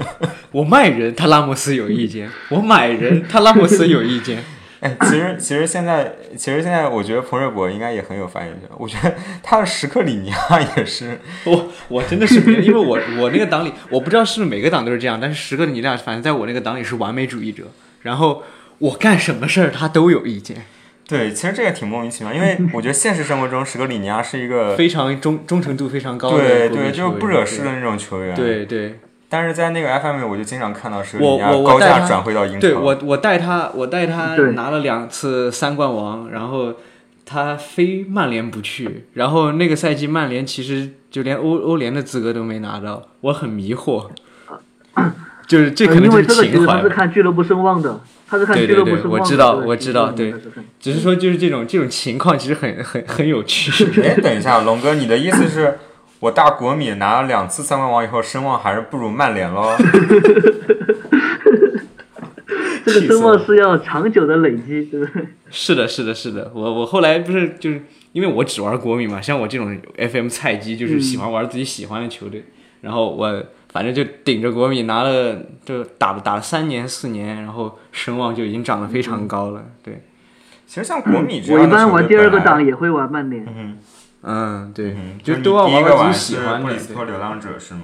[0.52, 4.44] 我卖人，他拉莫斯有意见；我买人，他拉莫斯有意见。
[4.84, 17.64] 哎，其实其实现在其实现在我觉得彭瑞博应该也很有发言权，我觉得他的时刻里尼亚也是，我我真的是没，因为我我那个党里，我不知道是不是每个党都是这样，但是十个你俩反正在我那个党里是完美主义者，
[18.02, 18.42] 然后
[18.76, 20.66] 我干什么事儿他都有意见，
[21.08, 32.60] 对，其实这个挺莫名其妙，因为我觉得现实生活中史格里尼亚是一个非常忠忠诚度非常高的对对，就是不惹事的那种球员。，对对但是在那个 FM 里，我就经常看到史格里我尼亚高价我我带他转会到英超。
[32.60, 36.74] 对，我我带他我带他拿了两次三冠王，然后
[37.24, 44.08] 他非曼联不去，然后那个赛季曼联其实就连欧欧联的资格都没拿到，我很迷惑，
[45.48, 46.88] 就是这可能就是情怀他是。
[46.88, 49.18] 看俱乐部声望的，他是看对对俱乐部声望的。
[49.18, 50.34] 对我知道我知道对
[50.78, 54.00] 只是说就是这种这种情况其实很很很有趣。
[54.02, 55.78] 哎，等一下，龙哥，你的意思是
[56.24, 59.76] 我大国米拿了两次三冠王以后，声望还是不如曼联喽？
[62.86, 65.26] 这个声望是要长久的累积，对不对？
[65.50, 67.82] 是的，是的，是的，我我后来不是就是
[68.12, 72.42] 因为我只玩国米嘛，像我这种 FM 菜鸡，就是喜欢玩自己喜欢的球队，
[72.80, 79.62] 然后我反正就顶着国米拿了，就打了打了三年四年，然后声望就已经涨得非常高了。
[79.82, 80.02] 对，
[80.66, 83.76] 其实像国米这我一样的球队般玩第二个档也会玩曼联，嗯
[84.26, 86.56] 嗯，对，嗯，就你都要玩第一个玩自己喜欢的。
[86.58, 87.82] 是布里斯托流浪者是吗？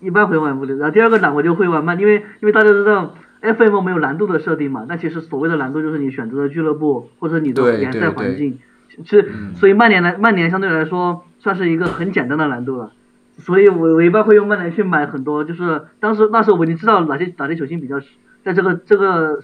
[0.00, 0.76] 一般会玩不了。
[0.76, 8.58] 然后第二个档我就会玩曼，因为因为大家知道 FM 没有难度的设定嘛，那其实所谓的难度就是你选择的俱乐部或者你的联赛环境，
[9.04, 12.92] 是所以曼联来曼联相对来说算是一个很简单的难度了。
[13.38, 18.00] 所以我我一般会用曼联去买很多，就是当时那时候我已经知道哪些哪些球星比较
[18.44, 19.42] 在这个这个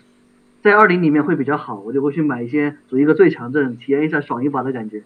[0.62, 5.02] 在二零里面会比较好，我就会去买一些组一个最强阵，体验一下爽一把的感觉。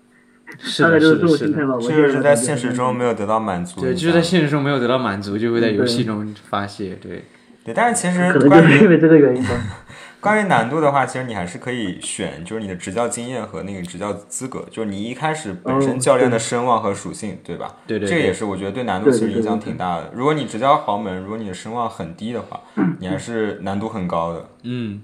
[0.59, 1.39] 是的，大概就是是这的，是的。
[1.39, 1.75] 种心态吧。
[1.75, 3.81] 我这现在感觉个是在现实中没有得到满足。
[3.81, 6.97] 对，就是在现实中没有得到满足，就会在嗯游戏中发泄。
[7.01, 7.25] 对，
[7.65, 9.51] 对，但是其实可能关于就是因为这个原因吧。
[10.21, 17.77] 关于难度的话，其实你还是可以选，就是你的执教经验和那个执教资格，就是你一开始本身哦教练的声望和属性，对吧？
[17.87, 20.11] 对对对这个也是我觉得对难度其实影响挺大的。
[20.13, 22.61] 如果你执教豪门，如果你的声望很低的话，
[22.99, 24.49] 你还是难度很高的。
[24.65, 25.01] 嗯，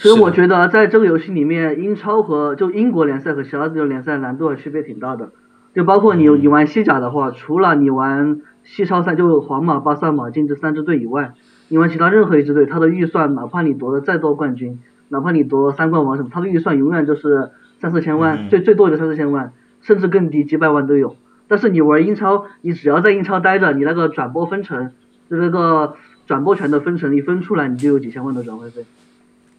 [0.00, 5.32] 所以我觉得在这个游戏里面，英超和就英国联赛和其他自由联赛难度的区别挺大的。
[5.74, 11.34] 就包括你你玩西甲的话，除了你玩西超赛，就皇马、巴萨、马竞这三支队以外，
[11.68, 14.78] 你玩其他任何一支队，他的预算哪怕你夺了再多冠军，
[15.10, 21.14] 哪怕你夺三冠王什么，他的预算永远就是三四千万，嗯最最多也就三四千万，甚至更低，几百万都有。
[21.46, 24.92] 但是你玩英超，你只要在英超待着，你那个转播分成，
[25.28, 25.94] 就那个
[26.26, 28.86] 转播权的分成一分出来，你就有几千万的转会费。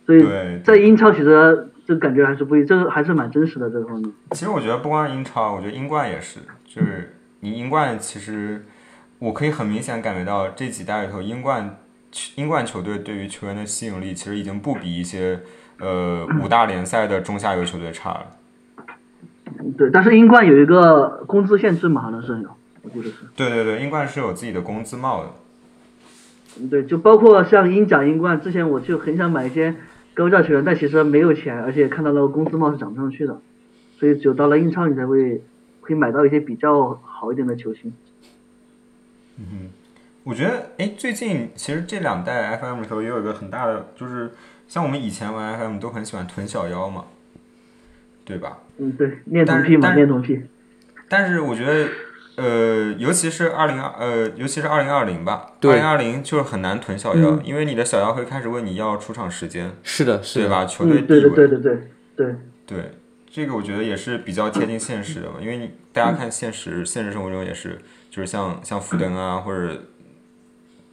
[0.06, 4.12] 所以对，在英超其实这感觉还是不一，这个还是蛮真实的这个方面。
[4.32, 8.66] 其实我觉得不光是英超，我觉得英冠也是，就是你英冠其实
[9.20, 11.78] 我可以很明显感觉到这几代里头，英冠
[12.36, 15.40] 英冠球队对于球员的吸引力其实已经不比一些
[15.80, 18.26] 呃五大联赛的中下游球队差了。
[19.78, 22.50] 对，但是英冠有一个工资限制嘛，好像是有，
[22.82, 23.18] 我记得是。
[23.36, 25.30] 对对对，英冠是有自己的工资帽的。
[26.70, 29.74] 对，就包括像英甲、英冠，之前我就很想买一些
[30.22, 33.42] 高价球员，但其实没有钱，而且看到那个工资帽是涨不上去的，
[33.98, 35.42] 所以只有到了英超你才会
[35.82, 37.94] 会买到一些比较好一点的球星。
[39.38, 39.70] 嗯哼
[40.24, 44.30] 我觉得，哎，最近其实这两代 FM 里头也有一个很大的，就是
[44.68, 47.06] 像我们以前玩 FM 都很喜欢囤小妖嘛，
[48.24, 48.60] 对吧？
[48.78, 50.42] 嗯，对，恋童但癖嘛，但恋童癖。
[51.10, 51.90] 但是我觉得，
[52.42, 60.46] 呃，尤其是二零二，呃，尤其是二零二零吧，二对零二零就是很难囤小妖，因为你的小妖会开始问你要出场时间，是的，是的。
[60.46, 60.66] 对吧？
[60.66, 61.78] 球队地位，对对对对
[62.16, 62.36] 对。
[62.66, 62.92] 对
[63.34, 69.84] 这个我觉得也是比较贴近现实的嘛，因为你大家看现实，现实生活中也是，就是像像福登啊，或者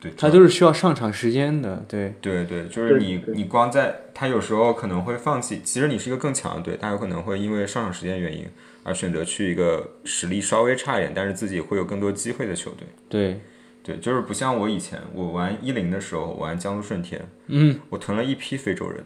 [0.00, 8.46] 对，他都是需要上场时间的，对，对对，就是你你光在他有时候可能会放弃，其实你是一个更强的队，他有可能会因为上场时间原因
[8.88, 12.88] 而选择去一个实力稍微差一点，但是自己会有更多机会的球队。
[13.08, 13.40] 对，
[13.82, 19.04] 对，就是不像我以前我玩一零的时候玩江苏舜天，嗯，我囤了一批非洲人，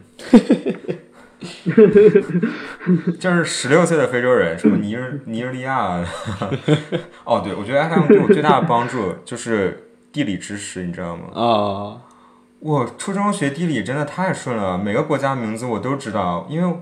[3.19, 6.09] 就是十六岁的非洲人，什么尼日尼日利亚啊，
[7.25, 11.23] 哦，对，我觉得 FM 对我最大的帮助就是地理知识，你知道吗？
[11.33, 12.01] 哦，
[12.59, 16.77] 我初中学地理真的太顺了，每个国家名字我都知道，因为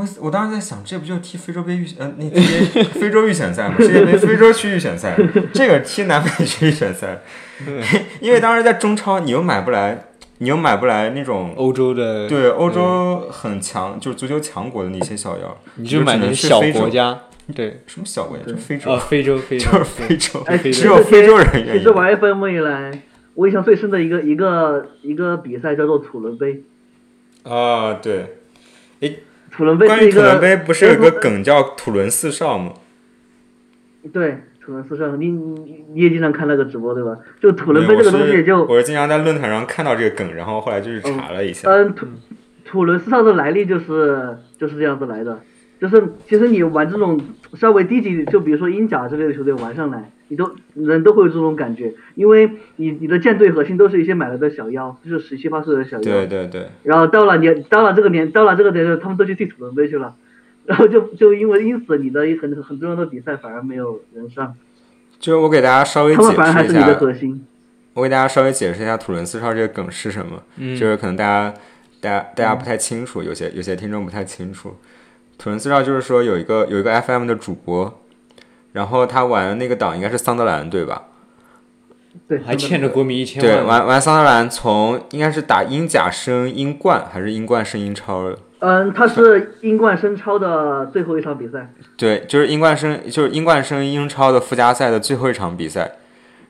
[0.00, 2.40] 我我当时在想，这不就踢非洲杯预呃那踢
[2.98, 3.74] 非洲预选赛吗？
[3.78, 5.14] 世界杯非洲区预选赛，
[5.52, 7.20] 这个踢南美区预选赛，
[8.20, 10.06] 因为当时在中超你又买不来，
[10.38, 17.20] 你又买不来那种欧洲的，对欧洲很强就是足球强国的那些小妖，你就买那些小国家，
[17.54, 18.44] 对，什么小国家？
[18.44, 21.90] 就非洲啊，，非洲，非洲，就是非洲，哎，非洲只有非洲人愿意其实。
[21.90, 23.02] 玩 FM 以来，
[23.34, 26.64] 我印象最深的一个一个一个比赛叫做土伦杯。
[27.42, 28.36] 啊，对，
[29.60, 32.72] 土伦杯关于土伦杯不是有个梗叫土伦四少吗？
[34.10, 37.18] 对土伦四少，你你你也经常看那个直播对吧？
[37.42, 41.68] 就土伦杯这个东西就我是我是经常在论坛上看到这个梗，然后后来就去查了一下。
[41.68, 42.06] 嗯，土
[42.64, 45.40] 土伦四少的来历就是就是这样子来的，
[45.80, 47.20] 就是其实你玩这种
[47.54, 60.14] 稍微低级，就比如说英甲之类的球队玩上来，你都人都会有这种感觉，因为你你的舰队核心都是一些买来的小妖，就是十七八岁的小妖，对对对，然后到了年到了这个年到了这个年，他们都去踢土伦杯去了。
[60.66, 64.54] 然后就就因为因此你的很很重要的比赛反而没有人上，
[65.18, 67.44] 就是我给大家稍微解他们反而还释一是你的，核心。
[67.94, 71.52] 我给大家稍微解释一下土伦四少这个梗是什么，嗯就是可能大家
[72.00, 74.76] 大家大家不太清楚，有些有些听众不太清楚。
[75.40, 77.98] 土伦四少就是说有一个有一个 FM 的主播，
[78.72, 81.04] 然后他玩的那个档应该是桑德兰对吧？
[82.28, 88.38] 对，还欠着国米一千万对，玩玩桑德兰从应该是打英甲升英冠还是英冠升英超了？
[88.58, 91.72] 嗯，他是英冠升超的最后一场比赛。
[91.96, 95.92] 对，就是英冠升，就是英冠升英超的附加赛的最后一场比赛，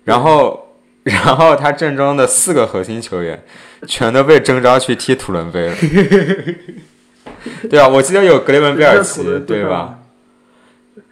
[0.02, 0.74] 然后，
[1.04, 3.40] 然后他阵中的四个核心球员
[3.86, 5.74] 全都被征召去踢土伦杯了。
[7.70, 9.98] 对啊，我记得有格雷文贝尔奇，对吧？？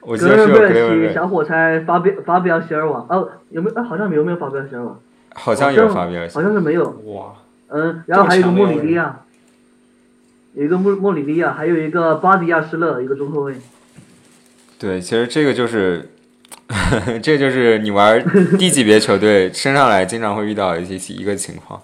[0.01, 3.77] 我记得是有格雷雷文贝尔奇、小火柴、法比法比奥席尔瓦，哦，有没有？
[3.77, 4.97] 啊，好像有没有法比奥席尔瓦？
[5.35, 6.43] 好像有法比尔奇好。
[6.43, 6.89] 像是没有。
[7.07, 7.35] 哇，
[7.69, 9.21] 嗯，然后还有一个莫里利亚，
[10.55, 13.55] 有一个莫莫里利亚，还有一个巴迪亚施勒，一个中后卫。
[14.79, 16.11] 对，其实这个就是，
[17.23, 18.23] 这就是你玩
[18.59, 21.81] 低级别球队升上来经常会遇到的一些一个情况。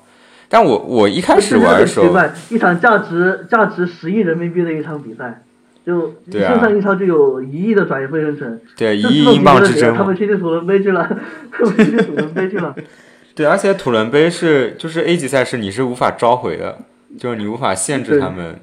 [0.48, 2.14] 但我我一开始玩的时候
[2.50, 5.42] 一场价值价值十亿人民币的一场比赛，
[5.84, 11.08] 就对啊升上英超就有一亿的转会费生成，对一亿英镑之争他们去踢土伦杯去了，
[11.50, 12.74] 他们去踢土伦杯去了。
[13.34, 16.78] 对，而且土伦杯是就是 A 级赛事，你是无法召回的，
[17.18, 18.56] 就是你无法限制他们。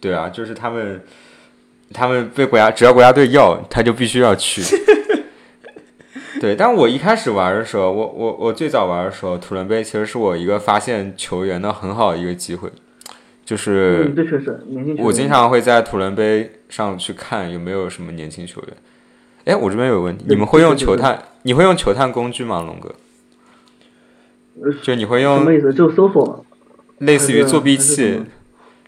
[0.00, 1.00] 对啊，就是他们，
[1.92, 4.62] 他们被国家只要国家队要，他就必须要去。
[6.40, 12.70] 对，但我一开始玩的时候，我我我最早玩的时候，土伦杯其实是我一个发现球员的很好的一个机会，
[13.44, 15.06] 就是嗯，这确实年轻球员。
[15.06, 18.70] 我经常会在土伦杯上去看有没有什么年轻球员。
[19.44, 21.22] 哎，我这边有个问题，你们会用球探？
[21.42, 22.94] 你会用球探工具吗，龙哥？
[24.62, 25.72] 呃就你会什用么意思？
[25.72, 26.44] 就搜索。
[26.98, 28.22] 类似于作弊器，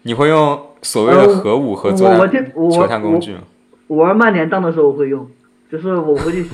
[0.03, 3.39] 你会用所谓的核武和作我我战这我球探工具吗？
[3.87, 5.25] 我玩曼联当的时候我会用，
[5.71, 6.45] 就是我回去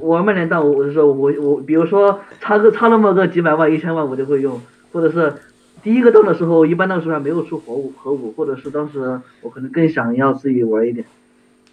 [0.00, 4.60] 我我玩曼联档，我是说我我比如说差个差那么个几百万一千万我就会用，
[4.92, 5.34] 或者是
[5.82, 11.04] 第一个档的时候，一般那时候还没有出核武核武，或者是当时我可能更想要自己玩一点，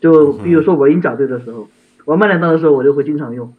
[0.02, 1.68] 就比如说玩鹰甲队的时候，
[2.06, 3.54] 玩曼联档的时候我就会经常用，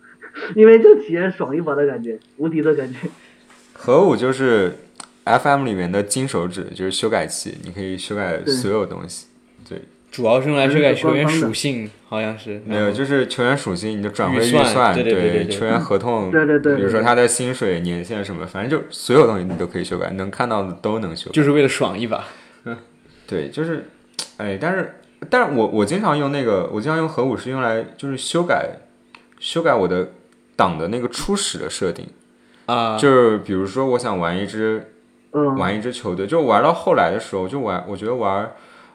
[0.54, 3.08] 因为就体验爽一把的感觉，无敌的感觉。
[3.72, 4.76] 核武就是
[5.24, 9.26] FM 里面的金手指，就是修改器，你可以修改所有东西。
[10.11, 15.56] 主要是用来修改球员属性，好像是没有，就是球员属性，你的转会预算算，对对对对对。
[15.56, 21.32] 球员合同，对对对比如说他的薪水、年限什么，反正就所有东西你都可以修改，能看到的都能修改。
[21.32, 22.24] 就是为了爽一把。
[22.64, 22.76] 嗯
[23.26, 23.88] 对，就是，
[24.38, 24.94] 哎，但是，
[25.30, 28.70] 但是我我经常用那个，我经常用核武是用来就是修改
[29.38, 30.11] 修改我的
[30.56, 32.04] 党的那个初始的设定，
[32.66, 34.92] 啊，就是比如说我想玩一支
[35.30, 38.50] 嗯，玩一支球队，就玩到后来的时候，就玩，我觉得玩，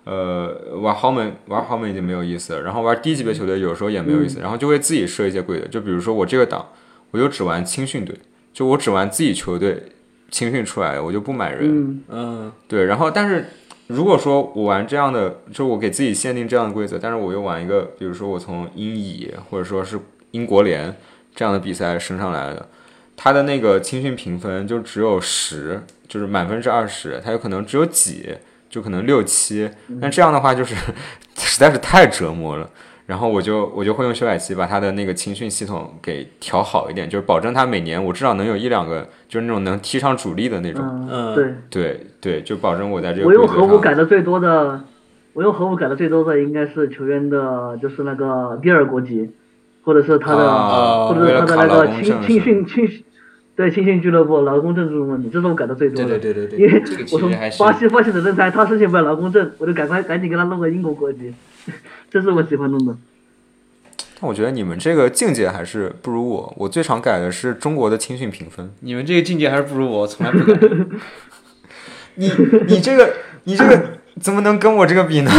[0.05, 6.63] 呃，玩豪门玩豪门已经没有意思了，然后玩低级别球队有时候也没有意思，然后就会自己设一些规则，就比如说我这个档，
[7.11, 8.15] 我就只玩青训队，
[8.53, 9.83] 就我只玩自己球队
[10.29, 13.47] 青训出来的，我就不买人，嗯，嗯，对，然后但是
[13.87, 19.99] 如果说我玩这样的，就我给自己限定这样的规则，但是我又玩一个，比如说我从英乙或者说是
[20.31, 20.95] 英国联
[21.33, 22.67] 这样的比赛升上来的，
[23.15, 28.35] 他的那个青训评分就只有十，就是满分是二十，他有可能只有几，
[28.75, 29.69] 就可能六七，
[30.01, 30.75] 那这样的话就是
[31.37, 32.69] 实在是太折磨了。
[33.05, 40.83] 然后我就我就会用修改器把他的那个青训系统给调好一点，就是保证他每年我至少能有一两个，就是那种能踢上主力的那种。
[40.83, 44.81] 嗯，嗯对，对对，就保证我在这个我用规则上和服改的最多的，
[45.31, 49.29] 我用核武改的最多的应该是球员的，就是那个第二国籍，
[49.83, 53.05] 或者是他的，啊或者是他的那个青青训青训，
[53.55, 56.19] 对青训俱乐部劳工证这种问题，这是我改的最多的。
[56.19, 61.33] 对对对对因为，这个我从巴西发现的人才，他申请不了劳工证，我就赶快赶紧给他弄个英国国籍，
[62.11, 62.95] 这是我喜欢弄的。
[64.19, 68.71] 但我觉得你们这个境界还是不如我，我最常改的是中国的青训评分。
[68.81, 70.59] 你们这个境界还是不如我，我从来不改。
[72.15, 72.31] 你
[72.67, 75.31] 你这个你这个怎么能跟我这个比呢？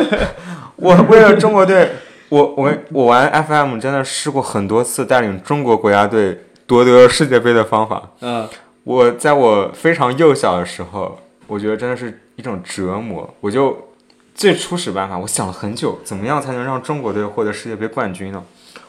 [0.76, 1.90] 我为了中国队，
[2.28, 6.38] 我我我玩 FM 真的试过很多次带领中国国家队
[6.70, 8.10] 夺得世界杯的方法。
[8.20, 8.48] 嗯，
[8.84, 11.18] 我在我非常幼小的时候，
[11.48, 13.28] 我觉得真的是一种折磨。
[13.40, 13.88] 我就
[14.36, 18.44] 最初始办法，我想了很久，怎么样才能让中国队获得世界杯冠军呢？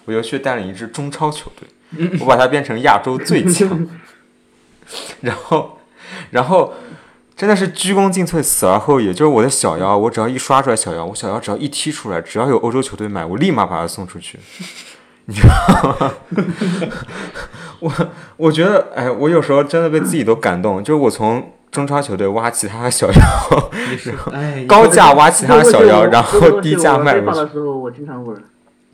[0.06, 3.90] 我就去带领一支中超球队，我把它变成亚洲最强，
[5.22, 5.80] 然后，
[6.30, 6.76] 然后
[7.36, 9.12] 真的是鞠躬尽瘁，死而后已。
[9.12, 14.38] 就是我的小妖，我只要一刷出来小妖，我小妖只要一踢出来，只要有欧洲球队买，我立马把它送出去。
[15.32, 16.12] 你知道吗？
[17.80, 17.92] 我
[18.36, 20.84] 我觉得，哎，我有时候真的被自己都感动。
[20.84, 23.72] 就是我从中超球队挖其他小妖，
[24.68, 28.36] 高价挖其他小妖，然后低价卖非法出去，的时候我经常玩，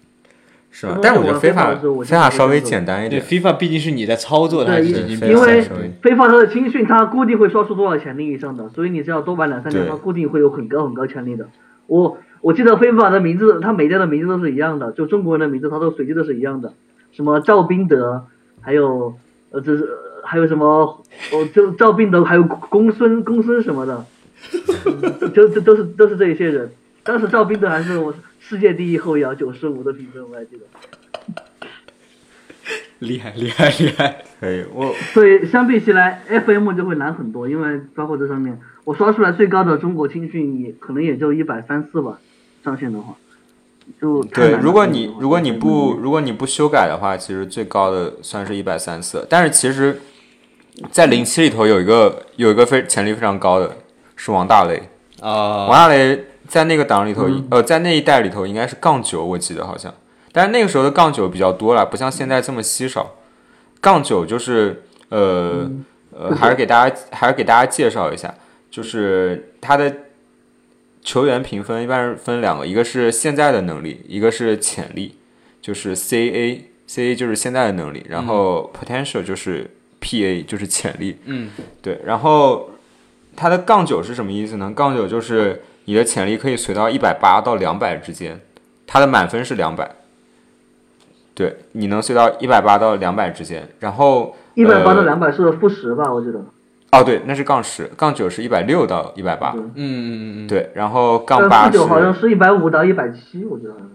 [0.71, 0.99] 是吧？
[1.01, 5.61] 但是我觉得非法非法的时候非法稍微简单一点，FIFA 毕竟是你在操作，它对是已经非因为
[6.01, 11.47] 非法它的青训，它固定会刷出多少潜力以上的，所以你只要多玩两三年，对它固定会有很高很高潜力的。
[11.87, 16.73] 我我记得非法的名字，他每家的名字都是一样的，就中国人的名字，他都随机都是一样的，
[17.11, 18.25] 什么赵斌德，
[18.61, 19.15] 还有
[19.51, 20.65] 呃这是呃还有什么
[21.31, 24.05] 哦就赵斌德，还有公孙公孙什么的，
[25.29, 26.71] 就就这都是都是这一些人。
[27.03, 30.65] 当时赵斌德还是我世界第一后摇，九十五的评分我还记得。
[32.99, 34.23] 厉害厉害厉害。
[34.39, 34.65] 可以。
[34.73, 42.19] 我所以相比起来，FM 就会难很多，因为包括这上面，我刷出来最高的中国青训也可能也就一百三四吧，
[42.63, 43.15] 上线的话，
[44.01, 49.25] 就对，如果你如果你不如果你不修改的话，其实最高的算是一百三四。
[49.29, 50.01] 但是其实，
[50.91, 53.77] 在零七里头有一个有一个非潜力非常高的
[54.15, 54.89] 是王大雷，
[55.21, 59.93] 啊王，大雷在那个档里头，嗯呃，在那一代里头应该是杠九，我记得好像。
[60.31, 63.15] 但是那个时候的杠九比较多了，不像现在这么稀少。
[63.79, 68.33] 杠九就是呃、嗯呃，还是给大家还是给大家介绍一下，
[68.69, 69.93] 就是他的
[71.07, 75.15] 球员评分一般是分两个，一个是现在的能力，一个是潜力，
[75.61, 81.17] 就是 CA CA 就是现在的能力，然后 potential 就是 PA 就是潜力。
[81.23, 81.49] 嗯，
[81.81, 82.71] 对，然后
[83.37, 84.73] 它的杠九是什么意思呢？
[84.75, 88.41] 杠九就是你的潜力可以随到一百八到两百之间，
[88.85, 89.89] 它的满分是两百。
[91.33, 96.43] 对，你能随到一百八到两百之间，然后一百八到呃两百是负十吧，我记得。
[96.91, 103.93] 哦，对，那是杠十，杠九是一百六到一百八，嗯嗯嗯嗯，对，然后杠呃，八九好像是一百五到一百七，我觉得好像是。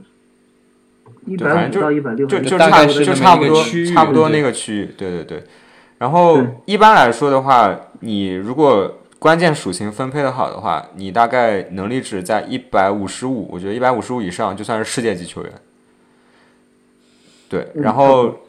[1.25, 3.63] 一对反正就百五到一百六，就就差就差不多
[3.95, 5.45] 差不多那个区域，对对对。
[5.99, 15.53] 然后一般来说的话，你如果关键属性分配的好的话，你大概能力值在一百五十五，我觉得一百五十五以上就算是世界级球员。
[17.49, 18.41] 对，嗯然后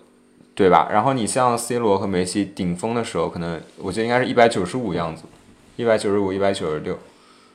[0.56, 0.88] 对吧？
[0.92, 5.24] 然后你像 C 罗和梅西顶峰的时候，可能我觉得应该是一百九十五样子，
[5.78, 6.98] 一百九十五、一百九十六。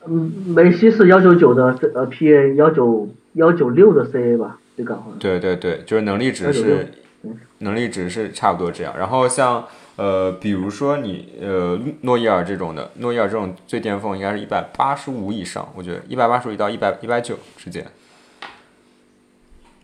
[0.07, 5.01] 嗯，梅西是幺九九的呃 PA，幺九幺九六的 CA 吧，最高。
[5.19, 6.91] 对对对，就是能力值是
[7.23, 8.93] 嗯能力值是差不多这样。
[8.97, 17.85] 然后像呃，比如说你呃诺伊尔这种的，诺伊尔这种最巅峰应该是一百八十五以上，我觉得一百八十五到一百一百九之间。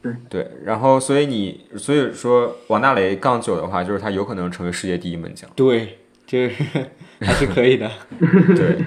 [0.06, 5.50] 对对，然后所以你所以说王大雷杠九的话，就是他有可能成为世界第一门将。
[5.56, 5.98] 对，
[6.28, 6.64] 就是
[7.22, 7.90] 还是可以的。
[8.20, 8.86] 对，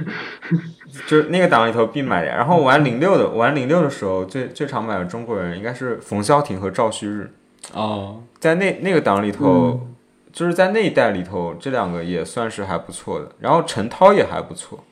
[1.09, 2.29] 就是那个档里头必买的。
[2.29, 7.33] 然后玩零六的，玩零六的时候，最最常买的中国人应该是冯潇霆和赵旭日。
[7.73, 9.89] 哦，在那那个档里头，
[10.33, 13.33] 就是在那一代里头，这两个也算是还不错的。
[13.41, 14.85] 然后陈涛也还不错，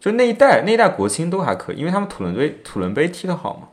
[0.00, 3.68] 就那一代那一代国青都还可以，因为他们土伦杯土伦杯踢得好嘛。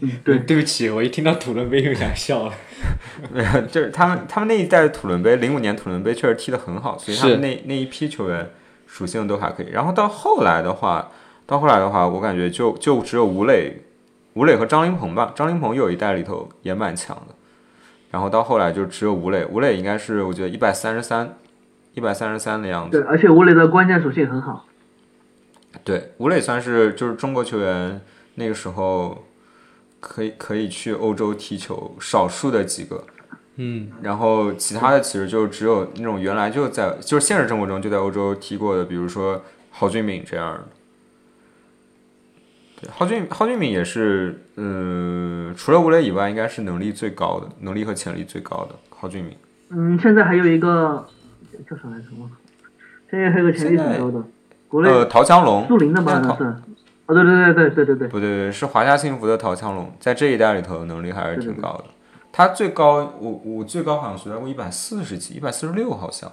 [0.00, 2.52] 嗯，对，对不起，我一听到土伦杯就想笑了。
[3.32, 8.50] 没有，就是他们他们那一代的土伦杯，零五年土伦杯确实踢得很好，所以他们那那一批球员
[8.86, 9.70] 属性都还可以。
[9.70, 11.10] 然后到后来的话，
[11.46, 13.82] 到后来的话，我感觉就就只有吴磊，
[14.34, 15.32] 吴磊和张琳芃吧。
[15.34, 17.34] 张琳芃有一代里头也蛮强的。
[18.10, 21.36] 然后到后来就只有吴磊，吴磊应该是我觉得一百三十三，
[21.94, 23.00] 一百三十三的样子。
[23.00, 24.66] 对，而且吴磊的关键属性很好。
[25.84, 28.00] 对，吴磊算是就是中国球员
[28.36, 29.24] 那个时候
[30.00, 33.04] 可以可以去欧洲踢球少数的几个。
[33.56, 40.64] 嗯，然后其他的其实就只有那种原来就在就是现实生活中就在欧洲踢过的，比如说郝俊敏这样的。
[42.82, 49.34] 对，郝俊郝俊敏也是，嗯、除了吴磊以外，应该是能力最高的，能力和潜力最高的郝俊敏。
[49.70, 51.08] 嗯，现在还有一个
[51.66, 52.08] 叫啥来着？
[52.20, 52.30] 我，
[53.10, 54.22] 现在还有个潜力很高的，
[54.68, 56.12] 国内呃，陶强龙，树林的吧？
[56.12, 56.36] 好那陶
[57.14, 57.30] 像是。
[57.32, 61.84] 哦，对对对对对对对，不对对，是华夏幸福的陶强龙，在这一代里头能力还是挺高的。
[62.32, 66.30] 他最高，我我最高好像学到过一百四十几，一百四十六好像。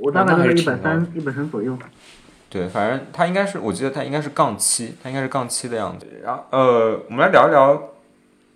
[0.00, 1.76] 我大概那还是一百三一百三左右。
[2.48, 6.06] 对，反正他应该是，我记得他应该是杠七，他应该是杠七的样子。
[6.22, 7.74] 然后呃，我们来聊一聊，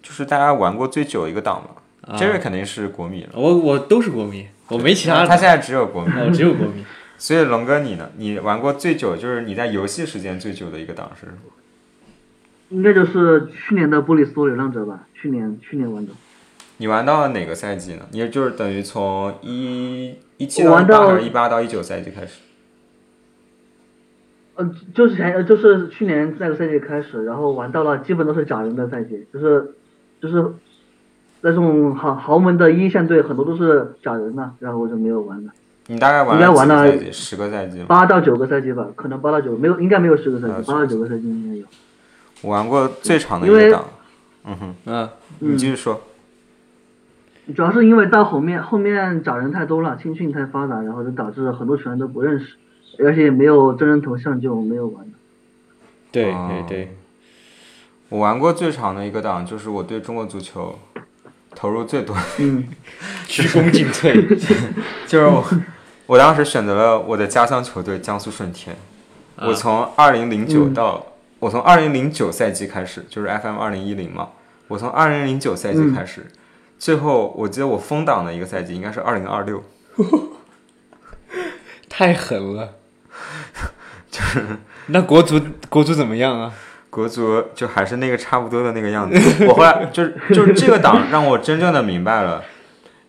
[0.02, 1.70] 就是大家玩过最久一个档嘛。
[2.12, 6.12] 啊 Jerry 肯定是国米了，我我都是国米，我没其他的，他现在只有国米。
[6.24, 6.84] 我只有国迷。
[7.18, 8.08] 所以龙哥你呢？
[8.16, 11.38] 你玩过最久，就是你在游戏时间最久的一个档是什么？
[12.70, 16.12] 应该就是去年的布里斯托流浪者吧，去年去年玩的。
[16.76, 18.06] 你玩到哪个赛季呢？
[18.12, 22.38] 你就是等于从一一七玩到到一八还是一八到一九赛季开始？
[24.54, 29.74] 呃，就是前呃就是去年那个赛季开始，然后玩到了基本都是假人的赛季，就是
[30.20, 30.52] 就是
[31.40, 35.52] 那种豪豪门的一线队很多都是假人呐，然后我就没有玩了。
[35.90, 37.12] 你大概玩应该玩了了几个赛季？
[37.12, 37.86] 十个赛季吗？
[37.88, 41.64] 八到九个赛季吧，可能八到九，没有应该没有十个赛啊季，八到九个赛季应该有。
[42.42, 43.84] 我玩过最长的一个档。
[44.44, 45.08] 嗯哼，嗯，
[45.40, 46.00] 你继续说。
[47.56, 52.56] 主要是因为到后面后面找人太多了，青训太发达，然后就导致很多球员都不认识，
[53.02, 55.12] 而且也没有真人头像，就没有玩了。
[56.12, 56.96] 对哦对对，
[58.10, 60.78] 我玩过最长的一个档，就是我对中国足球
[61.54, 62.68] 投入最多，嗯，
[63.26, 64.12] 鞠躬尽瘁。
[65.08, 65.44] 就是我，
[66.08, 68.74] 我当时选择了我的家乡球队江苏舜天。
[69.36, 71.04] 我从二零零九嗯到、
[71.38, 74.30] 我从二零零九赛季开始，就是 FM 二零一零嘛，
[74.68, 76.26] 我从二零零九赛季开始，
[76.78, 79.62] 最后我记得我封档的一个赛季应该是二零二六，
[81.90, 82.70] 太狠了。
[84.10, 84.42] 就是
[84.88, 85.38] 那国足
[85.68, 86.54] 国足怎么样啊？
[86.88, 89.46] 国足就还是那个差不多的那个样子。
[89.46, 92.42] 我后来就是就是这个档让我真正的明白了，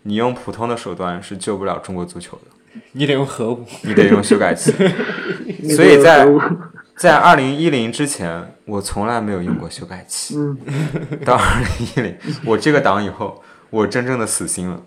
[0.01, 2.43] 你用普通的手段是救不了中国足球的，
[2.93, 3.65] 你得用核武。
[3.81, 4.71] 你得用修改器。
[5.75, 6.27] 所以在
[6.95, 10.35] 在二零一零之前，我从来没有用过修改器。
[10.37, 10.57] 嗯，
[11.25, 14.81] 到二零一零，我这个档以后，我真正的死心了。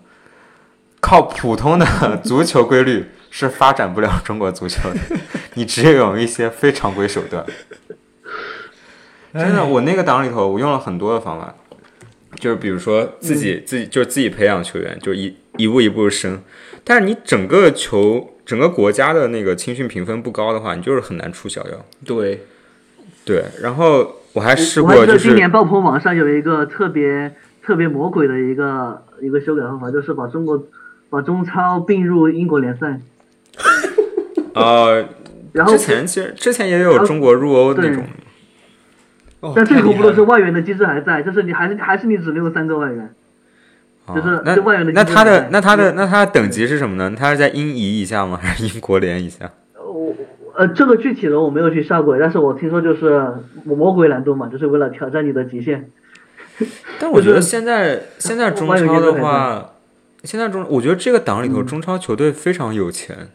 [0.99, 1.85] 靠普通的
[2.23, 4.99] 足球规律是发展不了中国足球的，
[5.55, 7.45] 你只有用一些非常规手段。
[9.33, 11.53] 真的，我那个档里头，我用了很多的方法，
[12.35, 16.41] 就是比如说自己、自己就是自己培养球员，就一一步一步升。
[16.83, 21.85] 但是你整个球整个国家的那个青训评分不高的话，你就是很难出小妖。
[22.05, 22.41] 对，
[23.23, 30.67] 对，然后我还试过，就是今年爆破网上有一个特别特别魔鬼的一个一个修改方法，就是把中国
[31.09, 32.99] 把中超并入英国联赛，
[34.55, 35.07] 呃，
[35.53, 38.03] 然后之前其实之前也有中国入欧那种，
[39.43, 43.13] 哦但最恐怖的是外援的机制还在，就是你还是还是你只能用三个外援，
[44.05, 47.13] 啊就是那外援的那他的那他的那他的等级是什么呢？
[47.17, 48.39] 他是在英乙以下吗？
[48.41, 49.51] 还是英国联以下？
[49.77, 50.15] 我
[50.55, 53.21] 呃这个具体的我没有去下过，但是我听说就是
[53.65, 55.89] 魔鬼难度嘛，就是为了挑战你的极限。
[56.99, 59.71] 但我觉得就是现在现在中超的话，
[60.23, 63.27] 现在中我觉得这个档里头嗯中超球队非常有钱，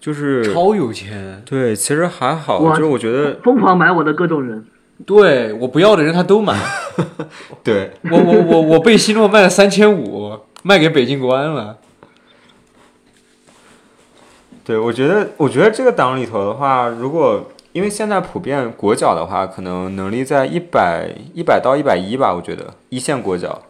[0.00, 1.40] 就是超有钱。
[1.46, 4.64] 对，其实还好，哇就是我觉得疯狂买我的各种人，
[5.04, 6.58] 对我不要的人他都买，
[7.64, 7.90] 对。
[8.10, 11.78] 我我我我被西诺卖了三千五，卖给北京国安了。
[14.64, 23.62] 对，我觉得，我觉得这个档里头的话，如果因为现在普遍国脚的话，可能能力在一百一百到一百一吧，我觉得一线国脚。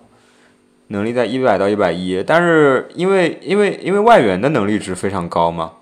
[0.88, 5.72] 能力在一百到一百一，但是因为因为因为外援的能力值非常高嘛，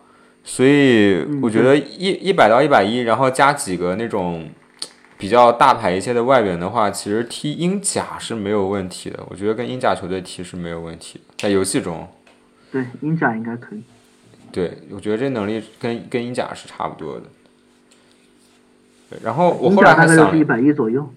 [0.45, 4.49] 所以我觉得一一百到一百一，然后加几个那种
[5.23, 12.09] 比较大牌一些的外援的话，其实踢英甲是没有问题的，我觉得跟英甲球队踢是没有问题的，在游戏中。
[12.73, 13.83] 对英甲应该可以。
[14.51, 17.27] 对，我觉得这能力跟跟英甲是差不多的。
[19.11, 21.09] 对然后我后来还想一，百一左右，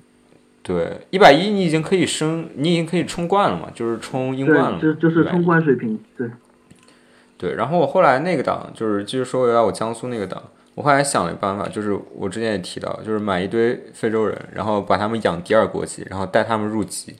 [0.61, 5.43] 对，一百一你已经可以升，你已经可以冲冠了嘛，就是冲英冠了就是冲。
[5.43, 6.29] 冠水平，对，
[7.39, 10.43] 对，然后我后来那个档就是继续说回来我江苏那个档，
[10.75, 17.15] 我后来想了一办法，就是我之前也提到，就是买一堆非洲人，然后把他们养第二国籍，然后带他们入籍。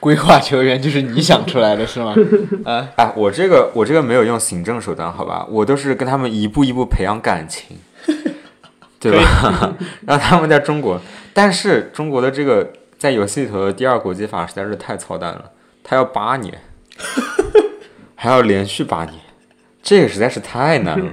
[0.00, 2.14] 规划球员就是你想出来的是吗？
[2.64, 7.76] 啊，哎，我这个我这个没有用行政手段，好吧，我都是跟他们一步一步培养感情，
[8.98, 9.76] 对吧？
[10.06, 11.00] 让他们在中国，
[11.32, 15.50] 但是中国的这个在游戏里头的第二国籍法实在是太操蛋了，
[15.84, 16.60] 他要八年，
[18.16, 19.14] 还要连续八年，
[19.82, 21.12] 这个实在是太难了。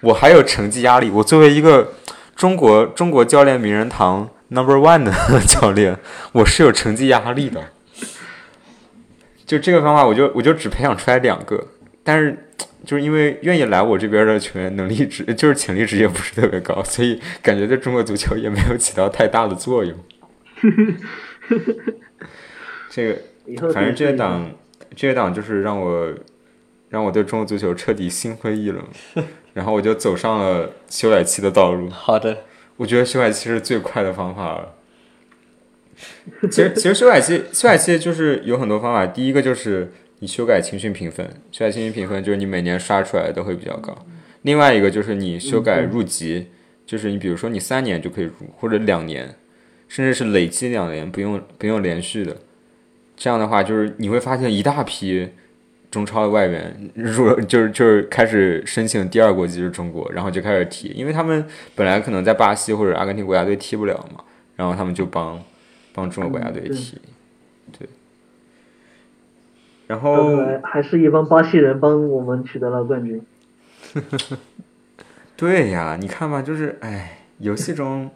[0.00, 1.92] 我还有成绩压力，我作为一个
[2.34, 5.12] 中国中国教练名人堂 number one 的
[5.46, 5.98] 教练，
[6.32, 7.62] 我是有成绩压力的。
[9.46, 11.66] 就这个方法，我就我就只培养出来两个，
[12.04, 12.46] 但是
[12.84, 19.94] 就是因为愿意来我这边的球员能力值就是潜力值也不是特别高，所以感觉对中国足球也没有起到太大的作用。
[22.88, 23.18] 这个
[23.72, 24.50] 反正这档
[24.94, 26.14] 这个档就是让我
[26.88, 28.82] 让我对中国足球彻底心灰意冷，
[29.54, 31.88] 然后我就走上了修改器的道路。
[31.90, 32.44] 好的，
[32.76, 34.74] 我觉得修改器是最快的方法了。
[36.50, 39.06] 其实，其实修改器，修改器就是有很多方法。
[39.06, 43.96] 第一个就是你修改情绪评分，修改情绪评分就是你每年刷出来都会比较高。
[44.42, 46.46] 另外一个就是你修改入籍，
[46.86, 49.34] 就是你比如说你三年就可以入，或者两年，
[49.88, 52.34] 甚至是累积两年，不用不用连续的。
[53.14, 55.28] 这样的话，就是你会发现一大批
[55.90, 64.22] 中超的外援入， 就是就是开始申请第二国籍是中国，然后就开始踢，因为他们本来可能在巴西或者阿根廷国家队踢不了嘛，
[64.56, 65.42] 然后他们就帮
[65.92, 66.98] 帮中国国家队嗯对踢，
[67.78, 67.88] 对。
[69.88, 73.20] 然后还是一帮巴西人帮我们取得了冠军。
[75.36, 78.08] 对呀，你看吧，就是哎，游戏中，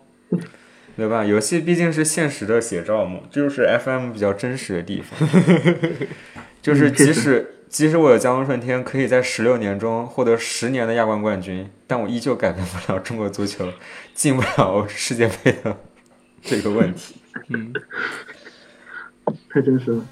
[0.96, 1.24] 对吧？
[1.24, 5.28] 游戏毕竟是现实的写照嘛，这就是 FM 比较真实的地方。
[6.62, 13.68] 就是即使即使我有江苏舜天可以在十六年中获得十年的亚冠冠军，但我依旧改变不了中国足球
[14.14, 15.76] 进不了世界杯的
[16.40, 17.16] 这个问题。
[17.50, 17.72] 嗯
[19.48, 20.04] 太真实了。